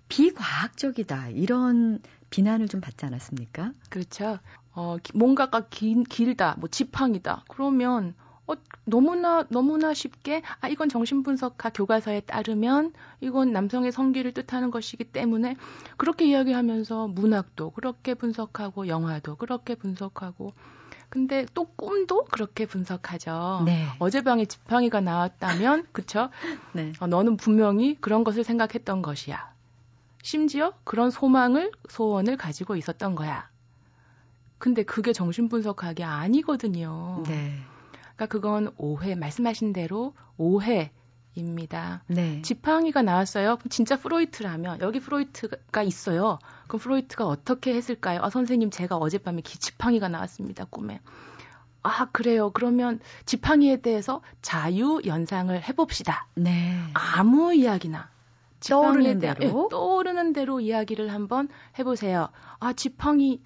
비과학적이다. 0.10 1.30
이런 1.30 2.00
비난을 2.30 2.68
좀 2.68 2.82
받지 2.82 3.06
않았습니까? 3.06 3.72
그렇죠. 3.90 4.40
어, 4.74 4.98
뭔가가 5.14 5.68
긴, 5.70 6.04
길다, 6.04 6.56
뭐 6.60 6.70
지팡이다. 6.70 7.44
그러면 7.48 8.14
어, 8.48 8.54
너무나 8.86 9.44
너무나 9.50 9.94
쉽게 9.94 10.44
아 10.60 10.68
이건 10.68 10.90
정신분석학 10.90 11.74
교과서에 11.74 12.22
따르면 12.22 12.94
이건 13.22 13.52
남성의 13.52 13.92
성기를 13.92 14.34
뜻하는 14.34 14.70
것이기 14.70 15.06
때문에 15.06 15.56
그렇게 15.98 16.28
이야기하면서 16.28 17.08
문학도 17.08 17.72
그렇게 17.72 18.14
분석하고 18.14 18.88
영화도 18.88 19.38
그렇게 19.38 19.74
분석하고 19.76 20.54
근데 21.10 21.46
또 21.54 21.66
꿈도 21.76 22.26
그렇게 22.26 22.66
분석하죠. 22.66 23.64
네. 23.66 23.88
어젯밤에 24.00 24.46
지팡이가 24.46 25.02
나왔다면 25.02 25.88
그쵸? 25.94 26.30
네. 26.74 26.94
어, 27.00 27.08
너는 27.08 27.38
분명히 27.38 27.96
그런 28.02 28.24
것을 28.24 28.44
생각했던 28.44 29.02
것이야. 29.02 29.54
심지어 30.24 30.74
그런 30.84 31.12
소망을 31.12 31.72
소원을 31.90 32.38
가지고 32.38 32.76
있었던 32.76 33.16
거야. 33.16 33.50
근데 34.58 34.84
그게 34.84 35.14
정신 35.14 35.50
분석학이 35.50 36.04
아니거든요. 36.04 37.24
네. 37.28 37.60
그러니까 38.16 38.26
그건 38.28 38.72
오해, 38.78 39.16
말씀하신 39.16 39.74
대로 39.74 40.14
오해 40.38 40.92
입니다. 41.36 42.04
네. 42.08 42.42
지팡이가 42.42 43.02
나왔어요. 43.02 43.58
그럼 43.58 43.70
진짜 43.70 43.98
프로이트라면 43.98 44.80
여기 44.82 45.00
프로이트가 45.00 45.84
있어요. 45.84 46.40
그럼 46.68 46.80
프로이트가 46.80 47.26
어떻게 47.26 47.76
했을까요? 47.76 48.22
아, 48.24 48.30
선생님 48.30 48.70
제가 48.70 48.98
어젯밤에 48.98 49.42
지팡이가 49.42 50.08
나왔습니다. 50.10 50.66
꿈에. 50.66 51.02
아, 51.84 52.06
그래요. 52.12 52.50
그러면 52.52 53.00
지팡이에 53.26 53.82
대해서 53.82 54.22
자유 54.42 55.02
연상을 55.06 55.62
해봅시다. 55.68 56.28
네. 56.36 56.80
아무 56.94 57.54
이야기나. 57.54 58.10
떠오르는 58.68 59.20
대로 59.20 59.40
네, 59.40 59.70
떠오르는 59.70 60.34
대로 60.34 60.60
이야기를 60.60 61.14
한번 61.14 61.50
해보세요. 61.78 62.30
아 62.60 62.74
지팡이 62.74 63.42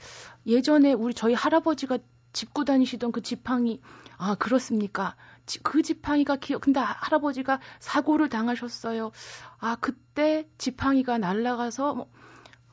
예전에 0.46 0.94
우리 0.94 1.14
저희 1.14 1.34
할아버지가 1.34 1.98
짚고 2.32 2.64
다니시던 2.64 3.12
그 3.12 3.22
지팡이 3.22 3.82
아, 4.18 4.36
그렇습니까? 4.36 5.16
그 5.64 5.82
지팡이가 5.82 6.36
기억, 6.36 6.62
근데 6.62 6.80
할아버지가 6.80 7.60
사고를 7.80 8.30
당하셨어요. 8.30 9.12
아, 9.60 9.76
그때 9.80 10.48
지팡이가 10.58 11.18
날아가서, 11.18 11.96
뭐, 11.96 12.12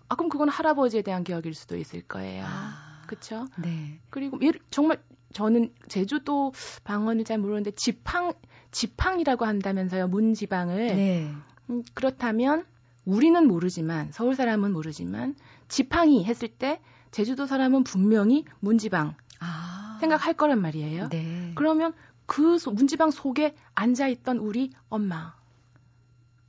아, 0.09 0.15
그럼 0.17 0.29
그건 0.29 0.49
할아버지에 0.49 1.03
대한 1.03 1.25
기억일 1.25 1.55
수도 1.55 1.77
있을 1.77 2.03
거예요. 2.03 2.45
아, 2.47 3.03
그쵸? 3.07 3.47
네. 3.57 4.01
그리고 4.11 4.39
정말 4.71 5.03
저는 5.33 5.73
제주도 5.89 6.53
방언을 6.85 7.25
잘 7.25 7.39
모르는데 7.39 7.71
지팡, 7.73 8.33
지팡이라고 8.71 9.45
한다면서요, 9.45 10.09
문지방을. 10.09 10.87
네. 10.87 11.33
음, 11.71 11.83
그렇다면 11.95 12.65
우리는 13.05 13.47
모르지만, 13.47 14.11
서울 14.13 14.35
사람은 14.35 14.73
모르지만, 14.73 15.35
지팡이 15.69 16.25
했을 16.25 16.49
때 16.49 16.81
제주도 17.11 17.47
사람은 17.47 17.85
분명히 17.85 18.45
문지방. 18.61 19.15
아. 19.41 19.99
생각할 20.01 20.35
거란 20.35 20.61
말이에요. 20.61 21.09
네. 21.09 21.53
그러면 21.55 21.93
그 22.27 22.59
문지방 22.73 23.11
속에 23.11 23.55
앉아있던 23.75 24.39
우리 24.39 24.73
엄마. 24.89 25.35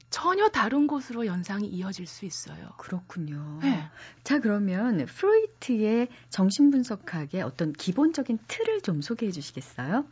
전혀 0.09 0.47
다른 0.49 0.87
곳으로 0.87 1.25
연상이 1.25 1.67
이어질 1.67 2.07
수 2.07 2.25
있어요. 2.25 2.69
그렇군요. 2.77 3.59
네. 3.61 3.87
자, 4.23 4.39
그러면 4.39 5.05
프로이트의 5.05 6.07
정신분석학의 6.29 7.41
어떤 7.43 7.73
기본적인 7.73 8.39
틀을 8.47 8.81
좀 8.81 9.01
소개해 9.01 9.31
주시겠어요? 9.31 10.05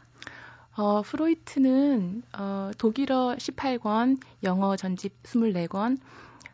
어, 0.76 1.02
프로이트는 1.02 2.24
어, 2.38 2.72
독일어 2.78 3.36
18권, 3.38 4.20
영어 4.44 4.76
전집 4.76 5.24
24권, 5.24 5.98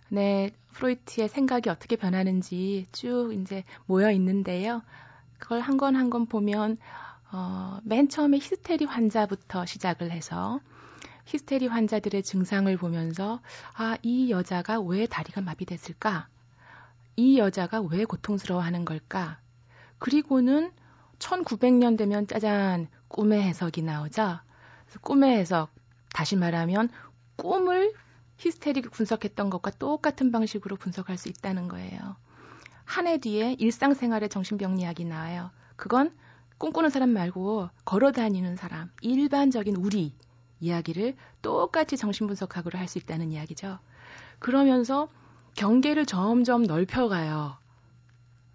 네, 0.09 0.51
프로이트의 0.73 1.27
생각이 1.27 1.69
어떻게 1.69 1.95
변하는지 1.95 2.85
쭉 2.91 3.31
이제 3.33 3.63
모여 3.87 4.11
있는데요. 4.11 4.83
그걸 5.39 5.59
한 5.61 5.77
권 5.77 5.95
한 5.95 6.09
권 6.11 6.27
보면 6.27 6.77
어, 7.31 7.79
맨 7.83 8.09
처음에 8.09 8.37
히스테리 8.37 8.85
환자부터 8.85 9.65
시작을 9.65 10.11
해서 10.11 10.59
히스테리 11.25 11.67
환자들의 11.67 12.23
증상을 12.23 12.75
보면서 12.77 13.39
아, 13.73 13.97
이 14.01 14.31
여자가 14.31 14.79
왜 14.81 15.05
다리가 15.07 15.41
마비됐을까? 15.41 16.27
이 17.15 17.37
여자가 17.37 17.81
왜 17.81 18.05
고통스러워 18.05 18.61
하는 18.61 18.85
걸까? 18.85 19.39
그리고는 19.99 20.71
1900년 21.19 21.97
되면 21.97 22.27
짜잔 22.27 22.87
꿈의 23.07 23.41
해석이 23.43 23.81
나오죠. 23.83 24.39
꿈의 25.01 25.37
해석 25.37 25.71
다시 26.13 26.35
말하면 26.35 26.89
꿈을 27.37 27.93
히스테리 28.37 28.81
분석했던 28.81 29.49
것과 29.49 29.71
똑같은 29.71 30.31
방식으로 30.31 30.75
분석할 30.75 31.17
수 31.17 31.29
있다는 31.29 31.67
거예요. 31.67 32.15
한 32.85 33.07
해 33.07 33.19
뒤에 33.19 33.55
일상생활의 33.59 34.29
정신병리학이 34.29 35.05
나와요. 35.05 35.51
그건 35.75 36.13
꿈꾸는 36.61 36.91
사람 36.91 37.09
말고 37.09 37.71
걸어 37.85 38.11
다니는 38.11 38.55
사람, 38.55 38.91
일반적인 39.01 39.77
우리 39.77 40.13
이야기를 40.59 41.15
똑같이 41.41 41.97
정신분석학으로 41.97 42.77
할 42.77 42.87
수 42.87 42.99
있다는 42.99 43.31
이야기죠. 43.31 43.79
그러면서 44.37 45.09
경계를 45.55 46.05
점점 46.05 46.61
넓혀가요. 46.61 47.57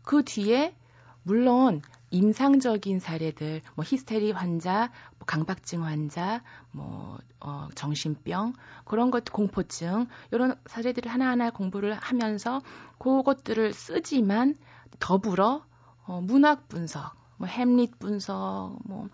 그 0.02 0.22
뒤에 0.22 0.76
물론 1.24 1.82
임상적인 2.12 3.00
사례들, 3.00 3.62
뭐 3.74 3.84
히스테리 3.84 4.30
환자, 4.30 4.92
뭐 5.18 5.26
강박증 5.26 5.84
환자, 5.84 6.44
뭐 6.70 7.18
어, 7.40 7.66
정신병 7.74 8.52
그런 8.84 9.10
것, 9.10 9.24
공포증 9.24 10.06
이런 10.30 10.54
사례들을 10.66 11.10
하나하나 11.10 11.50
공부를 11.50 11.94
하면서 11.94 12.62
그것들을 12.98 13.72
쓰지만 13.72 14.56
더불어 15.00 15.64
어, 16.04 16.20
문학 16.20 16.68
분석, 16.68 17.25
뭐 17.36 17.46
햄릿 17.46 17.98
분석, 17.98 18.78
뭐 18.84 19.08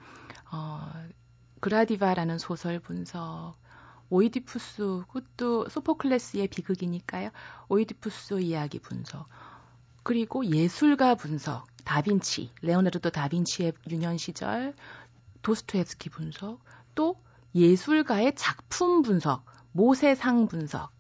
어, 0.51 0.93
그라디바라는 1.61 2.39
소설 2.39 2.81
분석, 2.81 3.55
오이디푸스 4.11 5.05
그것도 5.09 5.69
소포클레스의 5.71 6.49
비극이니까요. 6.49 7.31
오이디푸스 7.69 8.41
이야기 8.41 8.79
분석. 8.79 9.27
그리고 10.03 10.45
예술가 10.45 11.15
분석, 11.15 11.67
다빈치, 11.85 12.51
레오나르도 12.61 13.11
다빈치의 13.11 13.73
유년 13.89 14.19
시절, 14.19 14.75
도스토옙스키 15.43 16.11
분석, 16.11 16.61
또 16.95 17.17
예술가의 17.55 18.35
작품 18.37 19.03
분석, 19.03 19.45
모세상 19.73 20.47
분석. 20.47 20.91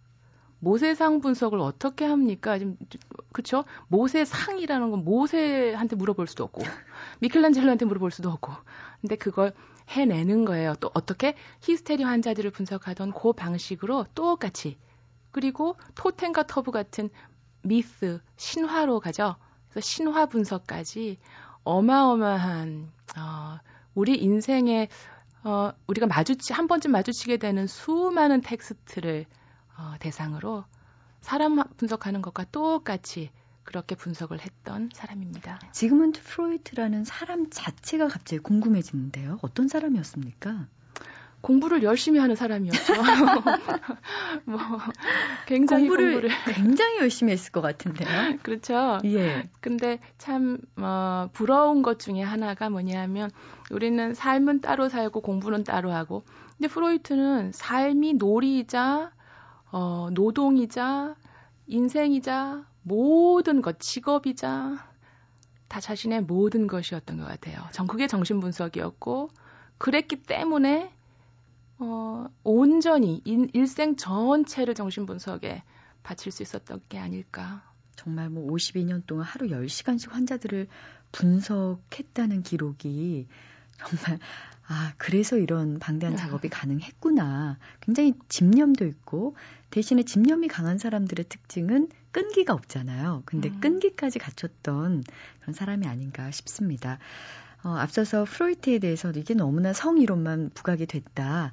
모세상 0.58 1.20
분석을 1.20 1.58
어떻게 1.58 2.04
합니까? 2.04 2.56
지금 2.56 2.76
그쵸? 3.32 3.64
모세상이라는 3.88 4.90
건 4.92 5.04
모세한테 5.04 5.96
물어볼 5.96 6.28
수도 6.28 6.44
없고 6.44 6.62
미켈란젤로한테 7.22 7.84
물어볼 7.84 8.10
수도 8.10 8.30
없고. 8.30 8.52
근데 9.00 9.16
그걸 9.16 9.54
해내는 9.88 10.44
거예요. 10.44 10.74
또 10.80 10.90
어떻게 10.92 11.36
히스테리 11.62 12.02
환자들을 12.02 12.50
분석하던 12.50 13.12
그 13.12 13.32
방식으로 13.32 14.06
똑같이 14.14 14.76
그리고 15.30 15.76
토템과 15.94 16.46
터부 16.46 16.72
같은 16.72 17.10
myth, 17.62 18.20
신화로 18.36 19.00
가죠. 19.00 19.36
그래서 19.70 19.86
신화 19.86 20.26
분석까지 20.26 21.18
어마어마한 21.62 22.90
어, 23.16 23.58
우리 23.94 24.18
인생에 24.20 24.88
어, 25.44 25.70
우리가 25.86 26.06
마주치 26.06 26.52
한 26.52 26.66
번쯤 26.66 26.90
마주치게 26.90 27.36
되는 27.36 27.66
수많은 27.68 28.40
텍스트를 28.40 29.26
어, 29.78 29.94
대상으로 30.00 30.64
사람 31.20 31.62
분석하는 31.76 32.20
것과 32.20 32.44
똑같이 32.50 33.30
그렇게 33.64 33.94
분석을 33.94 34.40
했던 34.40 34.90
사람입니다. 34.92 35.60
지금은 35.72 36.12
프로이트라는 36.12 37.04
사람 37.04 37.48
자체가 37.50 38.08
갑자기 38.08 38.38
궁금해지는데요. 38.40 39.38
어떤 39.42 39.68
사람이었습니까? 39.68 40.66
공부를 41.42 41.82
열심히 41.82 42.18
하는 42.20 42.36
사람이었죠. 42.36 42.94
뭐 44.46 44.58
굉장히 45.46 45.88
공부를, 45.88 46.12
공부를, 46.12 46.30
굉장히 46.54 46.98
열심히 47.00 47.32
했을 47.32 47.50
것 47.52 47.60
같은데요. 47.60 48.08
그렇죠. 48.42 48.98
예. 49.04 49.50
근데 49.60 49.98
참 50.18 50.58
어, 50.76 51.28
부러운 51.32 51.82
것 51.82 51.98
중에 51.98 52.22
하나가 52.22 52.70
뭐냐면 52.70 53.30
우리는 53.70 54.14
삶은 54.14 54.60
따로 54.60 54.88
살고 54.88 55.20
공부는 55.20 55.64
따로 55.64 55.90
하고 55.90 56.22
근데 56.56 56.68
프로이트는 56.68 57.50
삶이 57.52 58.14
놀이이자 58.14 59.10
어, 59.72 60.08
노동이자 60.12 61.16
인생이자 61.66 62.64
모든 62.82 63.62
것 63.62 63.78
직업이자 63.80 64.88
다 65.68 65.80
자신의 65.80 66.22
모든 66.22 66.66
것이었던 66.66 67.16
것 67.16 67.24
같아요. 67.24 67.66
전 67.72 67.86
그게 67.86 68.06
정신분석이었고 68.06 69.30
그랬기 69.78 70.22
때문에 70.22 70.92
어, 71.78 72.26
온전히 72.44 73.20
인, 73.24 73.48
일생 73.54 73.96
전체를 73.96 74.74
정신분석에 74.74 75.62
바칠 76.02 76.30
수 76.30 76.42
있었던 76.42 76.80
게 76.88 76.98
아닐까. 76.98 77.62
정말 77.96 78.28
뭐 78.30 78.46
52년 78.52 79.06
동안 79.06 79.24
하루 79.24 79.46
10시간씩 79.48 80.10
환자들을 80.10 80.68
분석했다는 81.12 82.42
기록이 82.42 83.28
정말 83.78 84.18
아, 84.74 84.94
그래서 84.96 85.36
이런 85.36 85.78
방대한 85.78 86.16
작업이 86.16 86.48
가능했구나. 86.48 87.58
굉장히 87.80 88.14
집념도 88.30 88.86
있고 88.86 89.36
대신에 89.68 90.02
집념이 90.02 90.48
강한 90.48 90.78
사람들의 90.78 91.26
특징은 91.28 91.88
끈기가 92.10 92.54
없잖아요. 92.54 93.22
근데 93.26 93.50
음. 93.50 93.60
끈기까지 93.60 94.18
갖췄던 94.18 95.04
그런 95.40 95.54
사람이 95.54 95.86
아닌가 95.86 96.30
싶습니다. 96.30 96.98
어, 97.62 97.68
앞서서 97.68 98.24
프로이트에 98.24 98.78
대해서 98.78 99.10
이게 99.10 99.34
너무나 99.34 99.74
성이론만 99.74 100.52
부각이 100.54 100.86
됐다. 100.86 101.52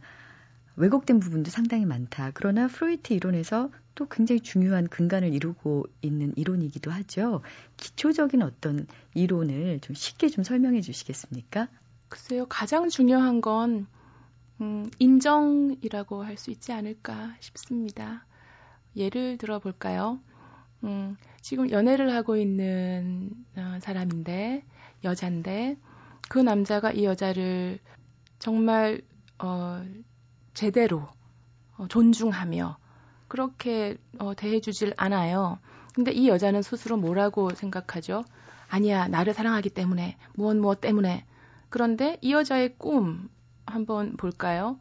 왜곡된 0.77 1.19
부분도 1.19 1.51
상당히 1.51 1.85
많다. 1.85 2.31
그러나 2.33 2.67
프로이트 2.67 3.11
이론에서 3.11 3.69
또 3.95 4.07
굉장히 4.07 4.39
중요한 4.39 4.87
근간을 4.87 5.33
이루고 5.33 5.87
있는 6.01 6.31
이론이기도 6.37 6.89
하죠. 6.89 7.41
기초적인 7.75 8.43
어떤 8.43 8.87
이론을 9.13 9.81
좀 9.81 9.93
쉽게 9.93 10.29
좀 10.29 10.45
설명해 10.45 10.79
주시겠습니까? 10.79 11.67
글쎄요, 12.09 12.45
가장 12.47 12.89
중요한 12.89 13.41
건, 13.41 13.87
음, 14.61 14.89
인정이라고 14.99 16.23
할 16.23 16.37
수 16.37 16.51
있지 16.51 16.71
않을까 16.73 17.35
싶습니다. 17.39 18.25
예를 18.95 19.37
들어 19.37 19.59
볼까요? 19.59 20.19
음, 20.83 21.15
지금 21.41 21.69
연애를 21.71 22.13
하고 22.13 22.35
있는 22.37 23.31
어, 23.55 23.77
사람인데, 23.81 24.63
여잔데, 25.03 25.77
그 26.29 26.39
남자가 26.39 26.91
이 26.91 27.05
여자를 27.05 27.79
정말, 28.39 29.01
어, 29.39 29.83
제대로 30.53 31.07
어, 31.77 31.87
존중하며 31.87 32.77
그렇게 33.27 33.97
어, 34.19 34.33
대해주질 34.35 34.93
않아요. 34.97 35.59
근데 35.93 36.11
이 36.11 36.27
여자는 36.27 36.61
스스로 36.61 36.97
뭐라고 36.97 37.51
생각하죠? 37.53 38.23
아니야, 38.67 39.07
나를 39.07 39.33
사랑하기 39.33 39.69
때문에, 39.71 40.17
무엇 40.33 40.55
무엇 40.57 40.81
때문에. 40.81 41.25
그런데 41.69 42.17
이 42.21 42.33
여자의 42.33 42.75
꿈 42.77 43.29
한번 43.65 44.17
볼까요? 44.17 44.79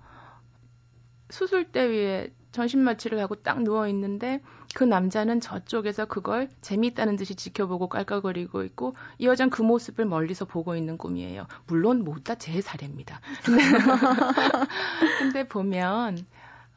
수술대 1.31 1.89
위에 1.89 2.33
전신 2.53 2.81
마취를 2.81 3.21
하고 3.21 3.35
딱 3.37 3.63
누워 3.63 3.87
있는데 3.89 4.41
그 4.75 4.85
남자는 4.85 5.41
저쪽에서 5.41 6.07
그걸 6.07 6.49
재미있다는 6.63 7.17
듯이 7.17 7.35
지켜보고 7.35 7.89
깔깔거리고 7.89 8.65
있고 8.65 8.95
이 9.19 9.27
여자는 9.27 9.51
그 9.51 9.63
모습을 9.63 10.07
멀리서 10.07 10.45
보고 10.47 10.75
있는 10.75 10.97
꿈이에요. 10.99 11.47
물론 11.67 12.05
모두 12.05 12.23
다 12.25 12.35
제 12.37 12.61
사례입니다. 12.61 13.21
근데 15.19 15.47
보면 15.49 16.27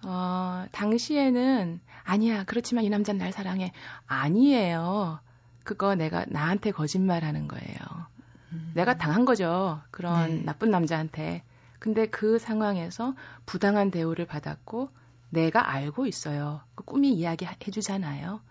어, 0.04 0.66
당시에는 0.72 1.80
아니야 2.04 2.44
그렇지만 2.46 2.84
이 2.84 2.90
남자는 2.90 3.20
날 3.20 3.32
사랑해 3.32 3.72
아니에요. 4.08 5.20
그거 5.64 5.96
내가 5.96 6.26
나한테 6.28 6.72
거짓말하는 6.72 7.48
거예요. 7.48 7.78
음. 8.52 8.72
내가 8.76 8.98
당한 8.98 9.26
거죠. 9.26 9.82
그런 9.92 10.38
네. 10.38 10.44
나쁜 10.44 10.72
남자한테. 10.72 11.44
근데 11.80 12.06
그 12.06 12.38
상황에서 12.38 13.16
부당한 13.46 13.90
대우를 13.92 14.26
받았고 14.28 14.90
내가 15.30 15.72
알고 15.72 16.06
있어요. 16.06 16.62
그 16.76 16.84
꿈이 16.84 17.12
이야기해 17.14 17.56
주잖아요. 17.72 18.42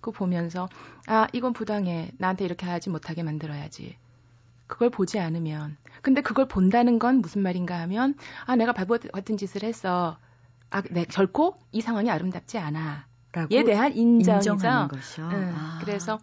그거 0.00 0.10
보면서 0.10 0.68
아 1.06 1.26
이건 1.32 1.52
부당해. 1.52 2.10
나한테 2.18 2.44
이렇게 2.44 2.66
하지 2.66 2.90
못하게 2.90 3.22
만들어야지. 3.22 3.96
그걸 4.66 4.90
보지 4.90 5.18
않으면 5.18 5.76
근데 6.02 6.22
그걸 6.22 6.46
본다는 6.46 6.98
건 6.98 7.20
무슨 7.20 7.42
말인가 7.42 7.78
하면 7.80 8.14
아 8.46 8.56
내가 8.56 8.72
바보 8.72 8.98
같은 8.98 9.36
짓을 9.36 9.62
했어. 9.62 10.16
아, 10.70 10.82
내 10.90 11.04
결코 11.04 11.58
이 11.72 11.80
상황이 11.80 12.10
아름답지 12.10 12.58
않아. 12.58 13.06
에 13.50 13.64
대한 13.64 13.94
인정이죠. 13.94 14.56
응. 15.32 15.52
아. 15.54 15.78
그래서 15.80 16.18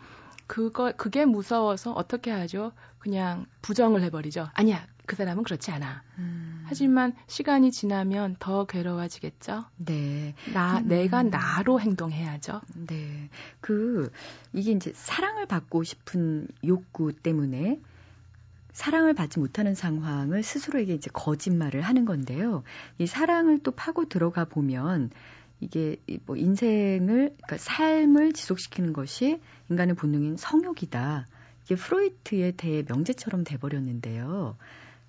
그거 0.47 0.93
그게 0.95 1.25
무서워서 1.25 1.91
어떻게 1.91 2.31
하죠? 2.31 2.71
그냥 2.99 3.45
부정을 3.61 4.01
해버리죠. 4.03 4.49
아니야, 4.53 4.85
그 5.05 5.15
사람은 5.15 5.43
그렇지 5.43 5.71
않아. 5.71 6.03
음. 6.17 6.63
하지만 6.65 7.13
시간이 7.27 7.71
지나면 7.71 8.35
더 8.39 8.65
괴로워지겠죠. 8.65 9.65
네. 9.77 10.35
나 10.53 10.79
음. 10.79 10.87
내가 10.87 11.23
나로 11.23 11.79
행동해야죠. 11.79 12.61
네. 12.87 13.29
그 13.61 14.11
이게 14.53 14.71
이제 14.71 14.91
사랑을 14.93 15.45
받고 15.45 15.83
싶은 15.83 16.47
욕구 16.65 17.13
때문에 17.13 17.79
사랑을 18.73 19.13
받지 19.13 19.39
못하는 19.39 19.73
상황을 19.73 20.43
스스로에게 20.43 20.93
이제 20.93 21.09
거짓말을 21.11 21.81
하는 21.81 22.05
건데요. 22.05 22.63
이 22.99 23.07
사랑을 23.07 23.59
또 23.59 23.71
파고 23.71 24.07
들어가 24.07 24.45
보면 24.45 25.09
이게 25.59 25.97
뭐 26.25 26.35
인생을 26.35 27.07
그러니까 27.07 27.57
삶을 27.57 28.33
지속시키는 28.33 28.93
것이 28.93 29.39
인간의 29.69 29.95
본능인 29.95 30.37
성욕이다. 30.37 31.27
이게 31.65 31.75
프로이트의 31.75 32.53
대의 32.53 32.85
명제처럼 32.87 33.43
돼 33.43 33.57
버렸는데요. 33.57 34.55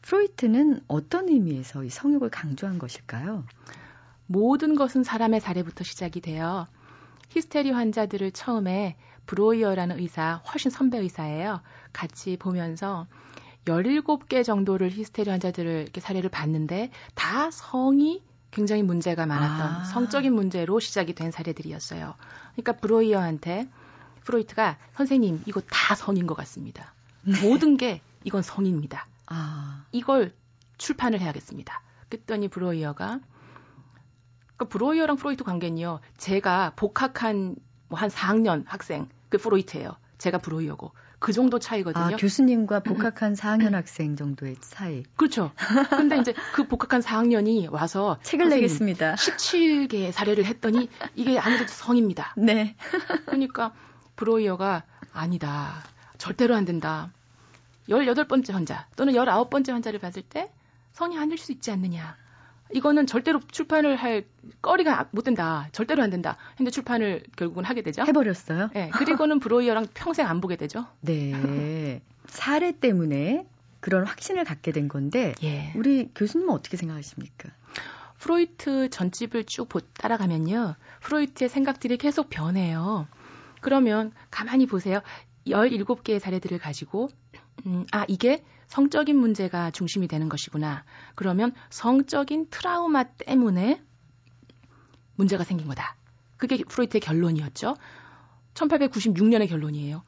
프로이트는 0.03 0.81
어떤 0.89 1.29
의미에서 1.29 1.85
이 1.85 1.91
성욕을 1.91 2.31
강조한 2.31 2.79
것일까요? 2.79 3.45
모든 4.27 4.75
것은 4.75 5.05
사람의 5.05 5.41
사례부터 5.41 5.85
시작이 5.85 6.21
돼요. 6.21 6.67
히스테리 7.31 7.71
환자들을 7.71 8.33
처음에 8.33 8.97
브로이어라는 9.27 9.99
의사, 9.99 10.43
훨씬 10.51 10.71
선배 10.71 10.99
의사예요. 10.99 11.61
같이 11.93 12.37
보면서 12.39 13.07
17개 13.67 14.43
정도를 14.45 14.91
히스테리 14.91 15.31
환자들을 15.31 15.83
이렇게 15.83 16.01
사례를 16.01 16.31
봤는데 16.31 16.91
다 17.15 17.51
성이 17.51 18.23
굉장히 18.51 18.83
문제가 18.83 19.27
많았던 19.27 19.67
아. 19.67 19.85
성적인 19.85 20.33
문제로 20.33 20.81
시작이 20.81 21.15
된 21.15 21.31
사례들이었어요. 21.31 22.15
그러니까 22.53 22.73
브로이어한테 22.73 23.69
프로이트가 24.25 24.79
선생님 24.97 25.43
이거 25.47 25.61
다 25.61 25.95
성인 25.95 26.27
것 26.27 26.35
같습니다. 26.37 26.93
모든 27.43 27.77
게 27.77 28.01
이건 28.25 28.43
성입니다. 28.43 29.07
아, 29.27 29.85
이걸 29.93 30.35
출판을 30.79 31.21
해야겠습니다. 31.21 31.83
그랬더니 32.09 32.49
브로이어가 32.49 33.21
그 34.57 34.65
브로이어랑 34.67 35.17
프로이트 35.17 35.45
관계는요. 35.45 36.01
제가 36.17 36.73
복학한 36.77 37.57
뭐 37.89 37.99
한 37.99 38.11
4학년 38.11 38.65
학생 38.67 39.09
그 39.29 39.39
프로이트예요. 39.39 39.97
제가 40.19 40.39
브로이어고 40.39 40.93
그 41.19 41.33
정도 41.33 41.59
차이거든요. 41.59 42.05
아 42.05 42.09
교수님과 42.17 42.81
복학한 42.81 43.35
4학년 43.35 43.73
학생 43.73 44.17
정도의 44.17 44.57
사이. 44.61 45.03
그렇죠. 45.17 45.51
근데 45.91 46.19
이제 46.19 46.35
그 46.55 46.67
복학한 46.69 47.01
4학년이 47.01 47.71
와서 47.73 48.19
책을 48.23 48.49
내겠습니다. 48.49 49.15
17개의 49.15 50.13
사례를 50.13 50.45
했더니 50.45 50.89
이게 51.17 51.39
아무래도 51.39 51.67
성입니다. 51.69 52.35
네. 52.37 52.77
그러니까 53.27 53.73
브로이어가 54.17 54.85
아니다. 55.13 55.83
절대로 56.19 56.55
안 56.55 56.65
된다. 56.65 57.13
18번째 57.89 58.53
환자 58.53 58.87
또는 58.97 59.15
19번째 59.15 59.73
환자를 59.73 59.99
봤을 59.99 60.23
때 60.23 60.53
성이 60.93 61.19
아닐 61.19 61.39
수 61.39 61.53
있지 61.53 61.71
않느냐. 61.71 62.17
이거는 62.73 63.07
절대로 63.07 63.41
출판을 63.51 63.97
할 63.97 64.25
거리가 64.63 65.09
못 65.13 65.23
된다. 65.23 65.69
절대로 65.73 66.03
안 66.03 66.11
된다. 66.11 66.37
근데 66.57 66.71
출판을 66.71 67.23
결국은 67.37 67.65
하게 67.65 67.83
되죠. 67.83 68.03
해버렸어요? 68.07 68.71
네, 68.75 68.91
그리고는 68.91 69.39
브로이어랑 69.41 69.87
평생 69.95 70.27
안 70.27 70.41
보게 70.41 70.57
되죠. 70.57 70.87
네. 71.01 72.03
사례 72.27 72.73
때문에 72.73 73.47
그런 73.81 74.05
확신을 74.05 74.45
갖게 74.45 74.73
된 74.73 74.89
건데 74.89 75.35
예. 75.43 75.73
우리 75.77 76.11
교수님은 76.15 76.53
어떻게 76.53 76.77
생각하십니까? 76.77 77.49
프로이트 78.19 78.91
전집을 78.91 79.45
쭉 79.45 79.69
보- 79.69 79.81
따라가면요. 79.81 80.75
프로이트의 81.03 81.49
생각들이 81.49 81.97
계속 81.97 82.29
변해요. 82.29 83.07
그러면 83.61 84.13
가만히 84.31 84.67
보세요. 84.67 85.01
17개의 85.47 86.19
사례들을 86.19 86.59
가지고 86.59 87.09
음, 87.67 87.87
아, 87.93 88.05
이게 88.09 88.45
성적인 88.69 89.17
문제가 89.17 89.71
중심이 89.71 90.09
되는 90.09 90.29
것이구나. 90.29 90.85
그러면 91.15 91.53
성적인 91.71 92.49
트라우마 92.51 93.05
때문에 93.05 93.83
문제가 95.17 95.43
생긴 95.45 95.67
거다. 95.69 95.97
그게 96.37 96.59
프로이트의 96.63 97.01
결론이었죠. 97.01 97.75
1896년의 98.55 99.49
결론이에요. 99.49 100.03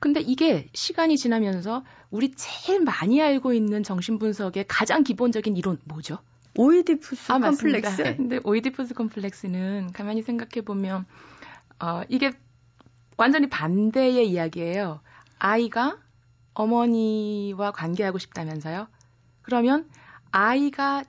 근데 0.00 0.20
이게 0.20 0.68
시간이 0.74 1.16
지나면서 1.16 1.84
우리 2.10 2.32
제일 2.32 2.82
많이 2.82 3.22
알고 3.22 3.52
있는 3.52 3.82
정신분석의 3.82 4.66
가장 4.68 5.02
기본적인 5.04 5.56
이론 5.56 5.78
뭐죠? 5.84 6.18
오이디푸스 6.56 7.32
아, 7.32 7.38
컴플렉스. 7.38 7.86
맞습니다. 7.86 8.16
근데 8.16 8.40
오이디푸스 8.44 8.94
컴플렉스는 8.94 9.92
가만히 9.92 10.22
생각해 10.22 10.64
보면 10.64 11.06
어 11.78 12.02
이게 12.08 12.32
완전히 13.16 13.48
반대의 13.48 14.28
이야기예요. 14.30 15.00
아이가 15.38 15.98
어머니와 16.56 17.70
관계하고 17.72 18.18
싶다면서요. 18.18 18.88
그러면 19.42 19.88
아이가 20.32 21.04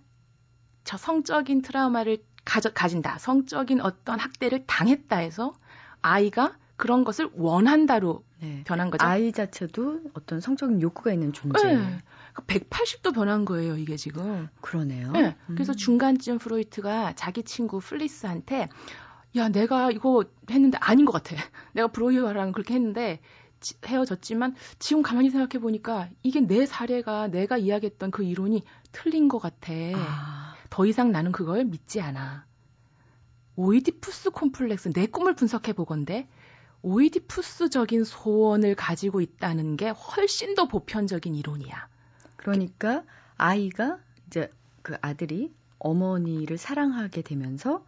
저 0.83 0.97
성적인 0.97 1.61
트라우마를 1.61 2.19
가져, 2.45 2.71
가진다. 2.71 3.17
성적인 3.17 3.81
어떤 3.81 4.19
학대를 4.19 4.65
당했다 4.67 5.17
해서 5.17 5.53
아이가 6.01 6.55
그런 6.75 7.03
것을 7.03 7.29
원한다로 7.33 8.23
네. 8.39 8.63
변한 8.65 8.91
거죠. 8.91 9.05
아이 9.05 9.31
자체도 9.31 10.01
어떤 10.13 10.39
성적인 10.39 10.81
욕구가 10.81 11.11
있는 11.11 11.33
존재. 11.33 11.73
네. 11.75 11.97
180도 12.35 13.13
변한 13.15 13.45
거예요, 13.45 13.77
이게 13.77 13.97
지금. 13.97 14.47
그러네요. 14.61 15.11
네. 15.11 15.35
그래서 15.47 15.73
음. 15.73 15.75
중간쯤 15.75 16.37
프로이트가 16.37 17.13
자기 17.15 17.41
친구 17.43 17.79
플리스한테 17.79 18.69
야, 19.35 19.49
내가 19.49 19.91
이거 19.91 20.23
했는데 20.49 20.77
아닌 20.79 21.05
것 21.05 21.11
같아. 21.11 21.35
내가 21.73 21.87
브로이어랑 21.87 22.51
그렇게 22.51 22.75
했는데 22.75 23.19
지- 23.19 23.21
헤어졌지만 23.85 24.55
지금 24.79 25.01
가만히 25.01 25.29
생각해 25.29 25.61
보니까 25.61 26.09
이게 26.23 26.41
내 26.41 26.65
사례가 26.65 27.27
내가 27.27 27.57
이야기했던 27.57 28.11
그 28.11 28.23
이론이 28.23 28.63
틀린 28.91 29.27
것 29.27 29.39
같아. 29.39 29.73
아, 29.95 30.55
더 30.69 30.85
이상 30.85 31.11
나는 31.11 31.31
그걸 31.31 31.65
믿지 31.65 32.01
않아. 32.01 32.45
오이디푸스 33.55 34.31
콤플렉스 34.31 34.93
내 34.93 35.07
꿈을 35.07 35.33
분석해 35.33 35.73
보건데 35.73 36.29
오이디푸스적인 36.83 38.03
소원을 38.03 38.75
가지고 38.75 39.21
있다는 39.21 39.77
게 39.77 39.89
훨씬 39.89 40.55
더 40.55 40.67
보편적인 40.67 41.35
이론이야. 41.35 41.87
그러니까 42.35 43.03
아이가 43.35 43.99
이제 44.27 44.51
그 44.83 44.95
아들이 45.01 45.53
어머니를 45.79 46.57
사랑하게 46.57 47.23
되면서 47.23 47.85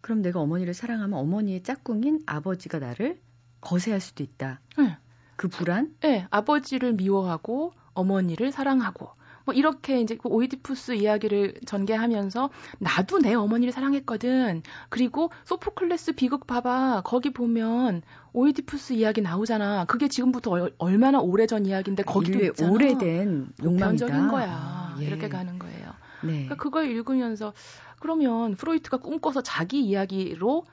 그럼 0.00 0.22
내가 0.22 0.40
어머니를 0.40 0.74
사랑하면 0.74 1.18
어머니의 1.18 1.62
짝꿍인 1.62 2.22
아버지가 2.26 2.78
나를 2.78 3.20
거세할 3.66 4.00
수도 4.00 4.22
있다. 4.22 4.60
네. 4.78 4.96
그 5.34 5.48
불안? 5.48 5.92
네, 6.00 6.26
아버지를 6.30 6.92
미워하고 6.94 7.72
어머니를 7.94 8.52
사랑하고 8.52 9.10
뭐 9.44 9.54
이렇게 9.54 10.00
이제 10.00 10.16
그 10.16 10.28
오이디푸스 10.28 10.92
이야기를 10.92 11.60
전개하면서 11.66 12.50
나도 12.78 13.18
내 13.18 13.34
어머니를 13.34 13.72
사랑했거든. 13.72 14.62
그리고 14.88 15.30
소포클레스 15.44 16.12
비극 16.12 16.46
봐봐. 16.46 17.02
거기 17.04 17.32
보면 17.32 18.02
오이디푸스 18.32 18.94
이야기 18.94 19.20
나오잖아. 19.20 19.84
그게 19.84 20.08
지금부터 20.08 20.50
얼, 20.50 20.74
얼마나 20.78 21.20
오래전 21.20 21.64
이야기인데 21.64 22.02
거기도 22.02 22.44
있잖아. 22.44 22.72
오래된 22.72 23.52
욕망이다. 23.62 23.86
보편적인 23.86 24.28
거야. 24.28 24.48
아, 24.50 24.96
예. 25.00 25.04
이렇게 25.04 25.28
가는 25.28 25.58
거예요. 25.58 25.92
네. 26.22 26.32
그러니까 26.32 26.56
그걸 26.56 26.90
읽으면서 26.90 27.52
그러면 28.00 28.56
프로이트가 28.56 28.96
꿈꿔서 28.96 29.42
자기 29.42 29.80
이야기로 29.84 30.64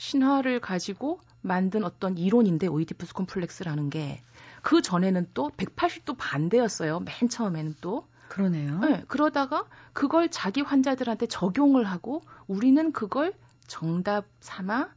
신화를 0.00 0.60
가지고 0.60 1.20
만든 1.42 1.84
어떤 1.84 2.18
이론인데 2.18 2.66
오이디푸스 2.66 3.14
콤플렉스라는 3.14 3.90
게 3.90 4.20
그 4.62 4.82
전에는 4.82 5.28
또 5.34 5.50
180도 5.56 6.16
반대였어요. 6.18 7.00
맨 7.00 7.28
처음에는 7.28 7.74
또. 7.80 8.06
그러네요. 8.28 8.78
네, 8.80 9.04
그러다가 9.08 9.66
그걸 9.92 10.30
자기 10.30 10.60
환자들한테 10.60 11.26
적용을 11.26 11.84
하고 11.84 12.22
우리는 12.46 12.92
그걸 12.92 13.32
정답 13.66 14.24
삼아 14.40 14.88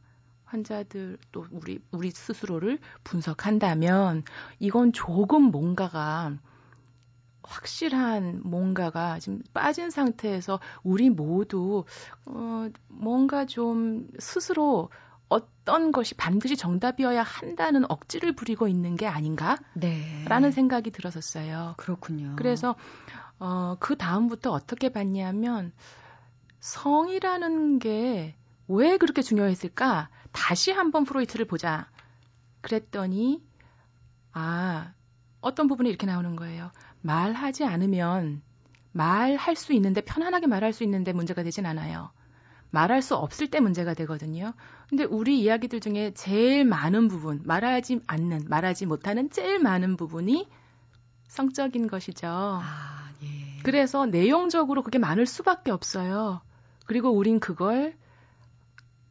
환자들 0.44 1.18
또 1.32 1.46
우리 1.50 1.80
우리 1.90 2.10
스스로를 2.10 2.78
분석한다면 3.02 4.22
이건 4.60 4.92
조금 4.92 5.42
뭔가가 5.44 6.32
확실한 7.44 8.40
뭔가가 8.44 9.18
지금 9.18 9.42
빠진 9.52 9.90
상태에서 9.90 10.60
우리 10.82 11.10
모두 11.10 11.84
어 12.26 12.68
뭔가 12.88 13.44
좀 13.44 14.08
스스로 14.18 14.90
어떤 15.28 15.92
것이 15.92 16.14
반드시 16.14 16.56
정답이어야 16.56 17.22
한다는 17.22 17.90
억지를 17.90 18.34
부리고 18.34 18.68
있는 18.68 18.96
게 18.96 19.06
아닌가라는 19.06 19.60
네. 19.80 20.50
생각이 20.50 20.90
들었었어요. 20.90 21.74
그렇군요. 21.76 22.34
그래서 22.36 22.76
어, 23.38 23.76
그 23.80 23.96
다음부터 23.96 24.50
어떻게 24.52 24.90
봤냐면 24.90 25.72
성이라는 26.60 27.78
게 27.78 28.36
왜 28.68 28.96
그렇게 28.96 29.22
중요했을까? 29.22 30.08
다시 30.32 30.70
한번 30.72 31.04
프로이트를 31.04 31.46
보자. 31.46 31.88
그랬더니 32.60 33.42
아 34.32 34.92
어떤 35.40 35.68
부분이 35.68 35.88
이렇게 35.88 36.06
나오는 36.06 36.34
거예요. 36.34 36.70
말하지 37.04 37.64
않으면 37.64 38.40
말할 38.92 39.56
수 39.56 39.74
있는데 39.74 40.00
편안하게 40.00 40.46
말할 40.46 40.72
수 40.72 40.84
있는데 40.84 41.12
문제가 41.12 41.42
되진 41.42 41.66
않아요. 41.66 42.10
말할 42.70 43.02
수 43.02 43.14
없을 43.14 43.48
때 43.48 43.60
문제가 43.60 43.92
되거든요. 43.94 44.54
근데 44.88 45.04
우리 45.04 45.40
이야기들 45.40 45.80
중에 45.80 46.12
제일 46.14 46.64
많은 46.64 47.08
부분, 47.08 47.42
말하지 47.44 48.00
않는, 48.06 48.46
말하지 48.48 48.86
못하는 48.86 49.30
제일 49.30 49.58
많은 49.58 49.96
부분이 49.96 50.48
성적인 51.28 51.88
것이죠. 51.88 52.26
아, 52.26 53.10
예. 53.22 53.62
그래서 53.62 54.06
내용적으로 54.06 54.82
그게 54.82 54.98
많을 54.98 55.26
수밖에 55.26 55.70
없어요. 55.70 56.40
그리고 56.86 57.10
우린 57.10 57.38
그걸 57.38 57.94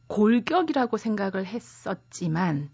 골격이라고 0.08 0.96
생각을 0.96 1.46
했었지만 1.46 2.70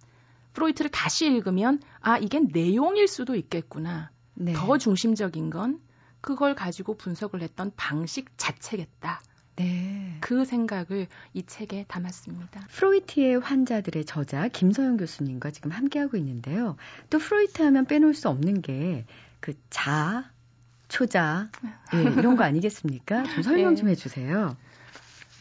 프로이트를 0.55 0.91
다시 0.91 1.27
읽으면 1.27 1.81
아 2.01 2.19
이게 2.19 2.41
내용일 2.41 3.07
수도 3.07 3.35
있겠구나. 3.37 4.11
네. 4.41 4.53
더 4.53 4.79
중심적인 4.79 5.51
건 5.51 5.81
그걸 6.21 6.55
가지고 6.55 6.97
분석을 6.97 7.43
했던 7.43 7.73
방식 7.77 8.27
자체겠다. 8.37 9.21
네. 9.57 10.17
그 10.21 10.45
생각을 10.45 11.07
이 11.35 11.43
책에 11.43 11.85
담았습니다. 11.89 12.67
프로이트의 12.71 13.41
환자들의 13.41 14.05
저자 14.07 14.49
김서영 14.49 14.97
교수님과 14.97 15.51
지금 15.51 15.71
함께하고 15.71 16.17
있는데요. 16.17 16.77
또 17.11 17.19
프로이트 17.19 17.63
하면 17.63 17.85
빼놓을 17.87 18.15
수 18.15 18.29
없는 18.29 18.63
게 18.63 19.07
그 19.41 19.55
자, 19.71 20.31
초자, 20.89 21.49
예, 21.95 22.03
이런 22.29 22.37
거 22.37 22.45
아니겠습니까? 22.45 23.25
좀 23.25 23.43
설명 23.43 23.75
좀 23.75 23.87
네. 23.87 23.93
해주세요. 23.93 24.57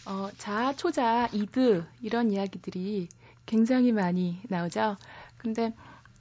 어, 0.06 0.30
자, 0.38 0.74
초자, 0.76 1.28
이드 1.34 1.86
이런 2.02 2.32
이야기들이 2.32 3.10
굉장히 3.46 3.92
많이 3.92 4.40
나오죠. 4.48 4.96
근데 5.38 5.74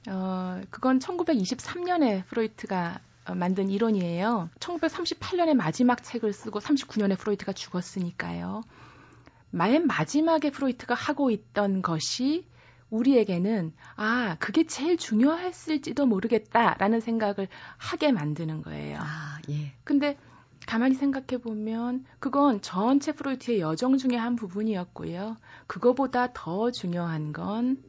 어, 0.07 0.61
그건 0.69 0.99
1923년에 0.99 2.25
프로이트가 2.25 2.99
어, 3.25 3.35
만든 3.35 3.69
이론이에요. 3.69 4.49
1938년에 4.59 5.53
마지막 5.53 6.03
책을 6.03 6.33
쓰고 6.33 6.59
39년에 6.59 7.17
프로이트가 7.17 7.53
죽었으니까요. 7.53 8.63
맨 9.51 9.87
마지막에 9.87 10.51
프로이트가 10.51 10.93
하고 10.93 11.31
있던 11.31 11.81
것이 11.81 12.47
우리에게는 12.89 13.73
아 13.95 14.35
그게 14.39 14.65
제일 14.65 14.97
중요했을지도 14.97 16.05
모르겠다라는 16.05 17.01
생각을 17.01 17.47
하게 17.77 18.11
만드는 18.11 18.63
거예요. 18.63 18.97
아 18.99 19.39
예. 19.49 19.73
근데 19.83 20.17
가만히 20.65 20.95
생각해 20.95 21.41
보면 21.41 22.05
그건 22.19 22.61
전체 22.61 23.11
프로이트의 23.11 23.59
여정 23.59 23.97
중의 23.97 24.19
한 24.19 24.35
부분이었고요. 24.35 25.37
그거보다 25.67 26.29
더 26.33 26.71
중요한 26.71 27.33
건 27.33 27.81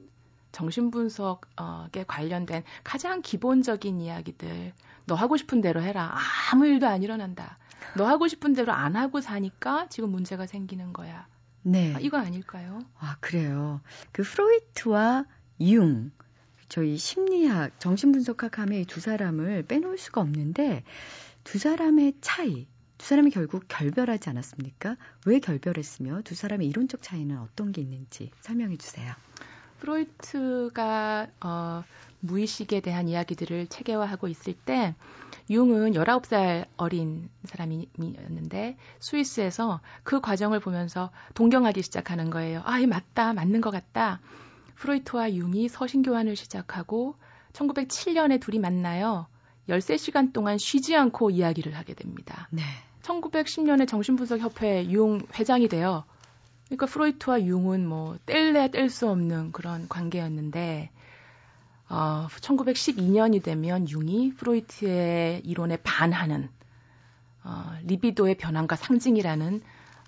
정신분석에 0.52 2.04
관련된 2.06 2.62
가장 2.84 3.22
기본적인 3.22 4.00
이야기들. 4.00 4.72
너 5.06 5.14
하고 5.14 5.36
싶은 5.36 5.60
대로 5.60 5.82
해라. 5.82 6.14
아무 6.52 6.66
일도 6.66 6.86
안 6.86 7.02
일어난다. 7.02 7.58
너 7.96 8.06
하고 8.06 8.28
싶은 8.28 8.52
대로 8.52 8.72
안 8.72 8.96
하고 8.96 9.20
사니까 9.20 9.88
지금 9.88 10.10
문제가 10.10 10.46
생기는 10.46 10.92
거야. 10.92 11.26
네. 11.62 11.94
아, 11.94 11.98
이거 12.00 12.18
아닐까요? 12.18 12.80
아, 12.98 13.16
그래요. 13.20 13.80
그 14.12 14.22
프로이트와 14.22 15.24
융, 15.60 16.10
저희 16.68 16.96
심리학, 16.96 17.78
정신분석학 17.80 18.58
하면 18.60 18.78
이 18.80 18.84
두 18.84 19.00
사람을 19.00 19.64
빼놓을 19.64 19.98
수가 19.98 20.20
없는데 20.20 20.84
두 21.44 21.58
사람의 21.58 22.14
차이, 22.20 22.66
두 22.96 23.06
사람이 23.06 23.30
결국 23.30 23.64
결별하지 23.66 24.30
않았습니까? 24.30 24.96
왜 25.26 25.38
결별했으며 25.40 26.22
두 26.22 26.34
사람의 26.34 26.66
이론적 26.68 27.02
차이는 27.02 27.38
어떤 27.38 27.72
게 27.72 27.80
있는지 27.80 28.30
설명해 28.40 28.76
주세요. 28.76 29.12
프로이트가 29.80 31.26
어, 31.40 31.84
무의식에 32.20 32.80
대한 32.80 33.08
이야기들을 33.08 33.66
체계화하고 33.68 34.28
있을 34.28 34.54
때 34.54 34.94
융은 35.48 35.92
19살 35.92 36.66
어린 36.76 37.28
사람이었는데 37.44 38.76
스위스에서 39.00 39.80
그 40.02 40.20
과정을 40.20 40.60
보면서 40.60 41.10
동경하기 41.34 41.82
시작하는 41.82 42.30
거예요. 42.30 42.62
아, 42.64 42.78
이 42.78 42.86
맞다. 42.86 43.32
맞는 43.32 43.60
것 43.60 43.70
같다. 43.70 44.20
프로이트와 44.76 45.34
융이 45.34 45.68
서신 45.68 46.02
교환을 46.02 46.36
시작하고 46.36 47.16
1907년에 47.52 48.40
둘이 48.40 48.58
만나요. 48.58 49.26
13시간 49.68 50.32
동안 50.32 50.58
쉬지 50.58 50.96
않고 50.96 51.30
이야기를 51.30 51.76
하게 51.76 51.94
됩니다. 51.94 52.48
네. 52.50 52.62
1910년에 53.02 53.88
정신분석협회 53.88 54.90
융 54.90 55.20
회장이 55.34 55.68
되어 55.68 56.04
그러니까 56.70 56.86
프로이트와 56.86 57.42
융은 57.42 57.84
뭐 57.86 58.16
뗄래야 58.26 58.68
뗄 58.68 58.88
수 58.88 59.08
없는 59.10 59.50
그런 59.50 59.88
관계였는데 59.88 60.90
어, 61.88 62.28
1912년이 62.28 63.42
되면 63.42 63.88
융이 63.88 64.34
프로이트의 64.34 65.40
이론에 65.44 65.78
반하는 65.78 66.48
어, 67.42 67.76
리비도의 67.82 68.36
변환과 68.36 68.76
상징이라는 68.76 69.62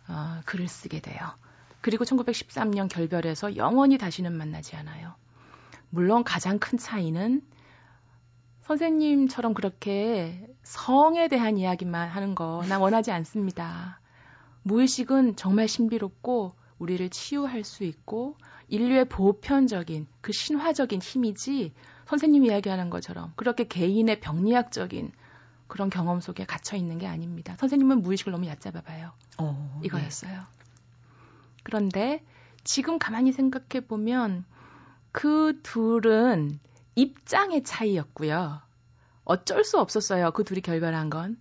어, 0.09 0.41
글을 0.45 0.69
쓰게 0.69 1.01
돼요. 1.01 1.19
그리고 1.81 2.05
1913년 2.05 2.89
결별해서 2.89 3.57
영원히 3.57 3.99
다시는 3.99 4.33
만나지 4.33 4.77
않아요. 4.77 5.17
물론 5.91 6.23
가장 6.23 6.61
큰 6.61 6.79
차이는 6.79 7.43
선생님처럼 8.61 9.55
그렇게 9.55 10.47
성에 10.63 11.27
대한 11.27 11.59
이야기만 11.59 12.09
하는 12.09 12.37
거난 12.37 12.81
원하지 12.81 13.11
않습니다. 13.11 14.01
무의식은 14.63 15.37
정말 15.37 15.69
신비롭고 15.69 16.55
우리를 16.79 17.09
치유할 17.11 17.65
수 17.65 17.85
있고 17.85 18.37
인류의 18.69 19.09
보편적인 19.09 20.07
그 20.21 20.33
신화적인 20.33 21.01
힘이지 21.01 21.73
선생님이 22.07 22.49
이야기하는 22.49 22.91
것처럼 22.91 23.33
그렇게 23.37 23.67
개인의 23.67 24.21
병리학적인 24.21 25.13
그런 25.69 25.91
경험 25.91 26.21
속에 26.21 26.45
갇혀 26.45 26.77
있는 26.77 26.99
게 26.99 27.07
아닙니다. 27.07 27.57
선생님은 27.59 28.03
무의식을 28.03 28.33
너무 28.33 28.47
얕잡아 28.47 28.83
봐요. 28.83 29.13
어, 29.39 29.81
이거였어요. 29.83 30.33
네. 30.33 30.47
그런데 31.63 32.25
지금 32.65 32.99
가만히 32.99 33.33
생각해 33.33 33.87
보면 33.87 34.45
그 35.13 35.61
둘은 35.63 36.59
입장의 36.95 37.63
차이였고요. 37.65 38.61
어쩔 39.25 39.65
수 39.65 39.79
없었어요. 39.79 40.33
그 40.33 40.45
둘이 40.45 40.61
결별한 40.61 41.11
건. 41.11 41.39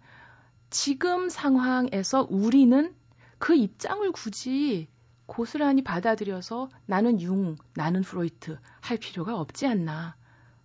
지금 0.70 1.28
상황에서 1.28 2.26
우리는 2.30 2.96
그 3.42 3.56
입장을 3.56 4.10
굳이 4.12 4.88
고스란히 5.26 5.84
받아들여서 5.84 6.70
나는 6.86 7.20
융, 7.22 7.56
나는 7.74 8.04
프로이트 8.04 8.60
할 8.82 8.98
필요가 8.98 9.40
없지 9.40 9.66
않나. 9.66 10.16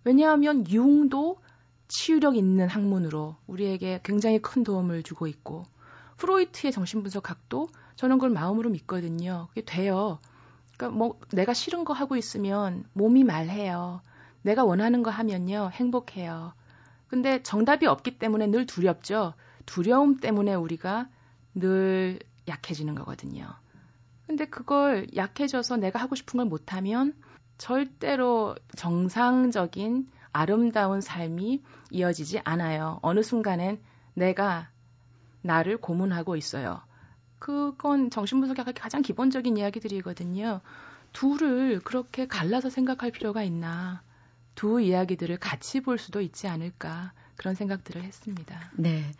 왜냐하면 0.03 0.63
융도 0.69 1.41
치유력 1.87 2.37
있는 2.37 2.67
학문으로 2.69 3.35
우리에게 3.47 4.01
굉장히 4.03 4.39
큰 4.39 4.63
도움을 4.63 5.01
주고 5.01 5.25
있고 5.25 5.65
프로이트의 6.17 6.71
정신분석학도 6.71 7.69
저는 7.95 8.17
그걸 8.17 8.29
마음으로 8.29 8.69
믿거든요. 8.69 9.47
그게 9.49 9.65
돼요. 9.65 10.19
그러니까 10.77 10.95
뭐 10.95 11.19
내가 11.31 11.55
싫은 11.55 11.83
거 11.83 11.93
하고 11.93 12.15
있으면 12.15 12.85
몸이 12.93 13.23
말해요. 13.23 14.01
내가 14.43 14.63
원하는 14.63 15.01
거 15.01 15.09
하면요 15.09 15.71
행복해요. 15.73 16.53
근데 17.07 17.41
정답이 17.41 17.87
없기 17.87 18.19
때문에 18.19 18.45
늘 18.45 18.67
두렵죠. 18.67 19.33
두려움 19.65 20.17
때문에 20.17 20.53
우리가 20.53 21.09
늘 21.55 22.19
약해지는 22.47 22.95
거거든요. 22.95 23.47
근데 24.25 24.45
그걸 24.45 25.07
약해져서 25.15 25.77
내가 25.77 25.99
하고 25.99 26.15
싶은 26.15 26.37
걸 26.37 26.45
못하면 26.45 27.13
절대로 27.57 28.55
정상적인 28.75 30.09
아름다운 30.31 31.01
삶이 31.01 31.63
이어지지 31.91 32.41
않아요. 32.43 32.99
어느 33.01 33.23
순간엔 33.23 33.81
내가 34.13 34.69
나를 35.41 35.77
고문하고 35.77 36.35
있어요. 36.35 36.81
그건 37.39 38.09
정신분석학의 38.09 38.73
가장 38.73 39.01
기본적인 39.01 39.57
이야기들이거든요. 39.57 40.61
둘을 41.13 41.79
그렇게 41.79 42.27
갈라서 42.27 42.69
생각할 42.69 43.11
필요가 43.11 43.43
있나. 43.43 44.01
두 44.55 44.81
이야기들을 44.81 45.37
같이 45.37 45.81
볼 45.81 45.97
수도 45.97 46.21
있지 46.21 46.47
않을까. 46.47 47.13
그런 47.35 47.55
생각들을 47.55 48.03
했습니다. 48.03 48.71
네. 48.75 49.11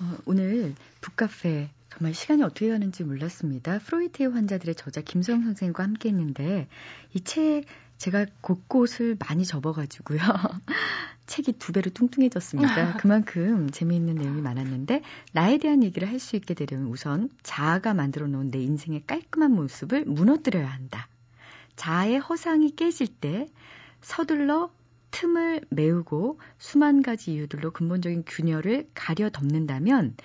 어, 0.00 0.16
오늘 0.26 0.74
북카페 1.00 1.70
정말 1.90 2.14
시간이 2.14 2.42
어떻게 2.42 2.68
가는지 2.68 3.04
몰랐습니다. 3.04 3.78
프로이트의 3.80 4.30
환자들의 4.30 4.74
저자 4.76 5.00
김성 5.00 5.42
선생과 5.42 5.82
함께 5.82 6.08
했는데 6.10 6.68
이 7.14 7.20
책 7.20 7.64
제가 7.98 8.24
곳곳을 8.40 9.18
많이 9.28 9.44
접어가지고요. 9.44 10.18
책이 11.26 11.52
두 11.58 11.72
배로 11.72 11.90
뚱뚱해졌습니다. 11.90 12.96
그만큼 12.96 13.68
재미있는 13.70 14.14
내용이 14.14 14.40
많았는데 14.40 15.02
나에 15.32 15.58
대한 15.58 15.82
얘기를 15.84 16.08
할 16.08 16.18
수 16.18 16.34
있게 16.36 16.54
되려면 16.54 16.88
우선 16.88 17.28
자아가 17.42 17.92
만들어 17.92 18.26
놓은 18.26 18.50
내 18.50 18.58
인생의 18.60 19.04
깔끔한 19.06 19.52
모습을 19.52 20.06
무너뜨려야 20.06 20.66
한다. 20.66 21.08
자아의 21.76 22.20
허상이 22.20 22.74
깨질 22.74 23.06
때 23.06 23.46
서둘러 24.00 24.72
틈을 25.10 25.60
메우고 25.68 26.40
수만 26.56 27.02
가지 27.02 27.34
이유들로 27.34 27.72
근본적인 27.72 28.24
균열을 28.26 28.88
가려 28.94 29.28
덮는다면 29.28 30.16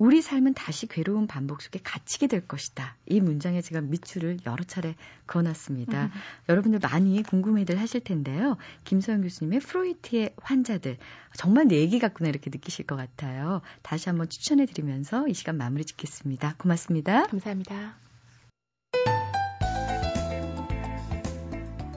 우리 0.00 0.22
삶은 0.22 0.54
다시 0.54 0.86
괴로운 0.86 1.26
반복 1.26 1.60
속에 1.60 1.78
갇히게 1.84 2.26
될 2.26 2.48
것이다. 2.48 2.96
이 3.04 3.20
문장에 3.20 3.60
제가 3.60 3.82
밑줄을 3.82 4.38
여러 4.46 4.64
차례 4.64 4.94
그어놨습니다. 5.26 6.06
음. 6.06 6.10
여러분들 6.48 6.80
많이 6.82 7.22
궁금해들 7.22 7.78
하실 7.78 8.00
텐데요. 8.00 8.56
김소영 8.84 9.20
교수님의 9.20 9.60
프로이트의 9.60 10.34
환자들 10.40 10.96
정말 11.36 11.68
내 11.68 11.76
얘기 11.76 11.98
같구나 11.98 12.30
이렇게 12.30 12.48
느끼실 12.48 12.86
것 12.86 12.96
같아요. 12.96 13.60
다시 13.82 14.08
한번 14.08 14.30
추천해드리면서 14.30 15.28
이 15.28 15.34
시간 15.34 15.58
마무리 15.58 15.84
짓겠습니다. 15.84 16.54
고맙습니다. 16.56 17.24
감사합니다. 17.26 17.96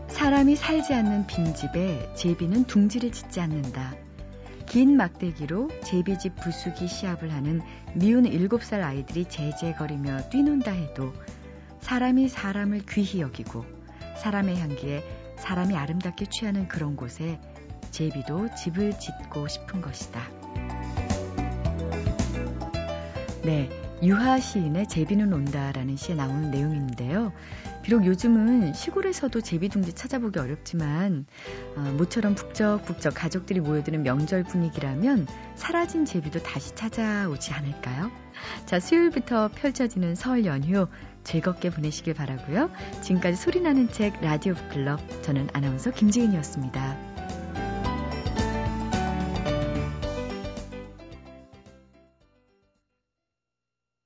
사람이 0.09 0.57
살지 0.57 0.93
않는 0.93 1.27
빈집에 1.27 2.15
제비는 2.15 2.65
둥지를 2.65 3.13
짓지 3.13 3.39
않는다. 3.39 3.95
긴 4.74 4.97
막대기로 4.97 5.69
제비집 5.84 6.36
부수기 6.36 6.88
시합을 6.88 7.32
하는 7.32 7.61
미운 7.93 8.24
7살 8.24 8.82
아이들이 8.82 9.26
제제거리며 9.26 10.30
뛰논다 10.32 10.71
해도 10.71 11.13
사람이 11.82 12.28
사람을 12.28 12.82
귀히 12.89 13.21
여기고 13.21 13.65
사람의 14.17 14.59
향기에 14.59 15.03
사람이 15.38 15.78
아름답게 15.78 16.26
취하는 16.26 16.67
그런 16.67 16.95
곳에 16.95 17.39
제비도 17.91 18.55
집을 18.55 18.97
짓고 18.97 19.47
싶은 19.47 19.82
것이다. 19.82 20.19
네. 23.43 23.69
유하 24.01 24.39
시인의 24.39 24.88
제비는 24.88 25.32
온다라는 25.32 25.97
시에 25.97 26.15
나오는 26.15 26.49
내용인데요. 26.49 27.32
비록 27.84 28.05
요즘은 28.05 28.73
시골에서도 28.73 29.39
제비둥지 29.41 29.93
찾아보기 29.93 30.39
어렵지만 30.39 31.25
어, 31.75 31.81
모처럼 31.97 32.34
북적북적 32.34 33.13
가족들이 33.13 33.59
모여드는 33.59 34.03
명절 34.03 34.43
분위기라면 34.43 35.27
사라진 35.55 36.05
제비도 36.05 36.41
다시 36.41 36.73
찾아오지 36.75 37.53
않을까요? 37.53 38.09
자, 38.65 38.79
수요일부터 38.79 39.49
펼쳐지는 39.49 40.15
설 40.15 40.45
연휴 40.45 40.88
즐겁게 41.23 41.69
보내시길 41.69 42.13
바라고요. 42.13 42.71
지금까지 43.01 43.36
소리나는 43.36 43.89
책 43.89 44.19
라디오 44.21 44.55
클럽 44.71 44.99
저는 45.21 45.49
아나운서 45.53 45.91
김지은이었습니다. 45.91 47.12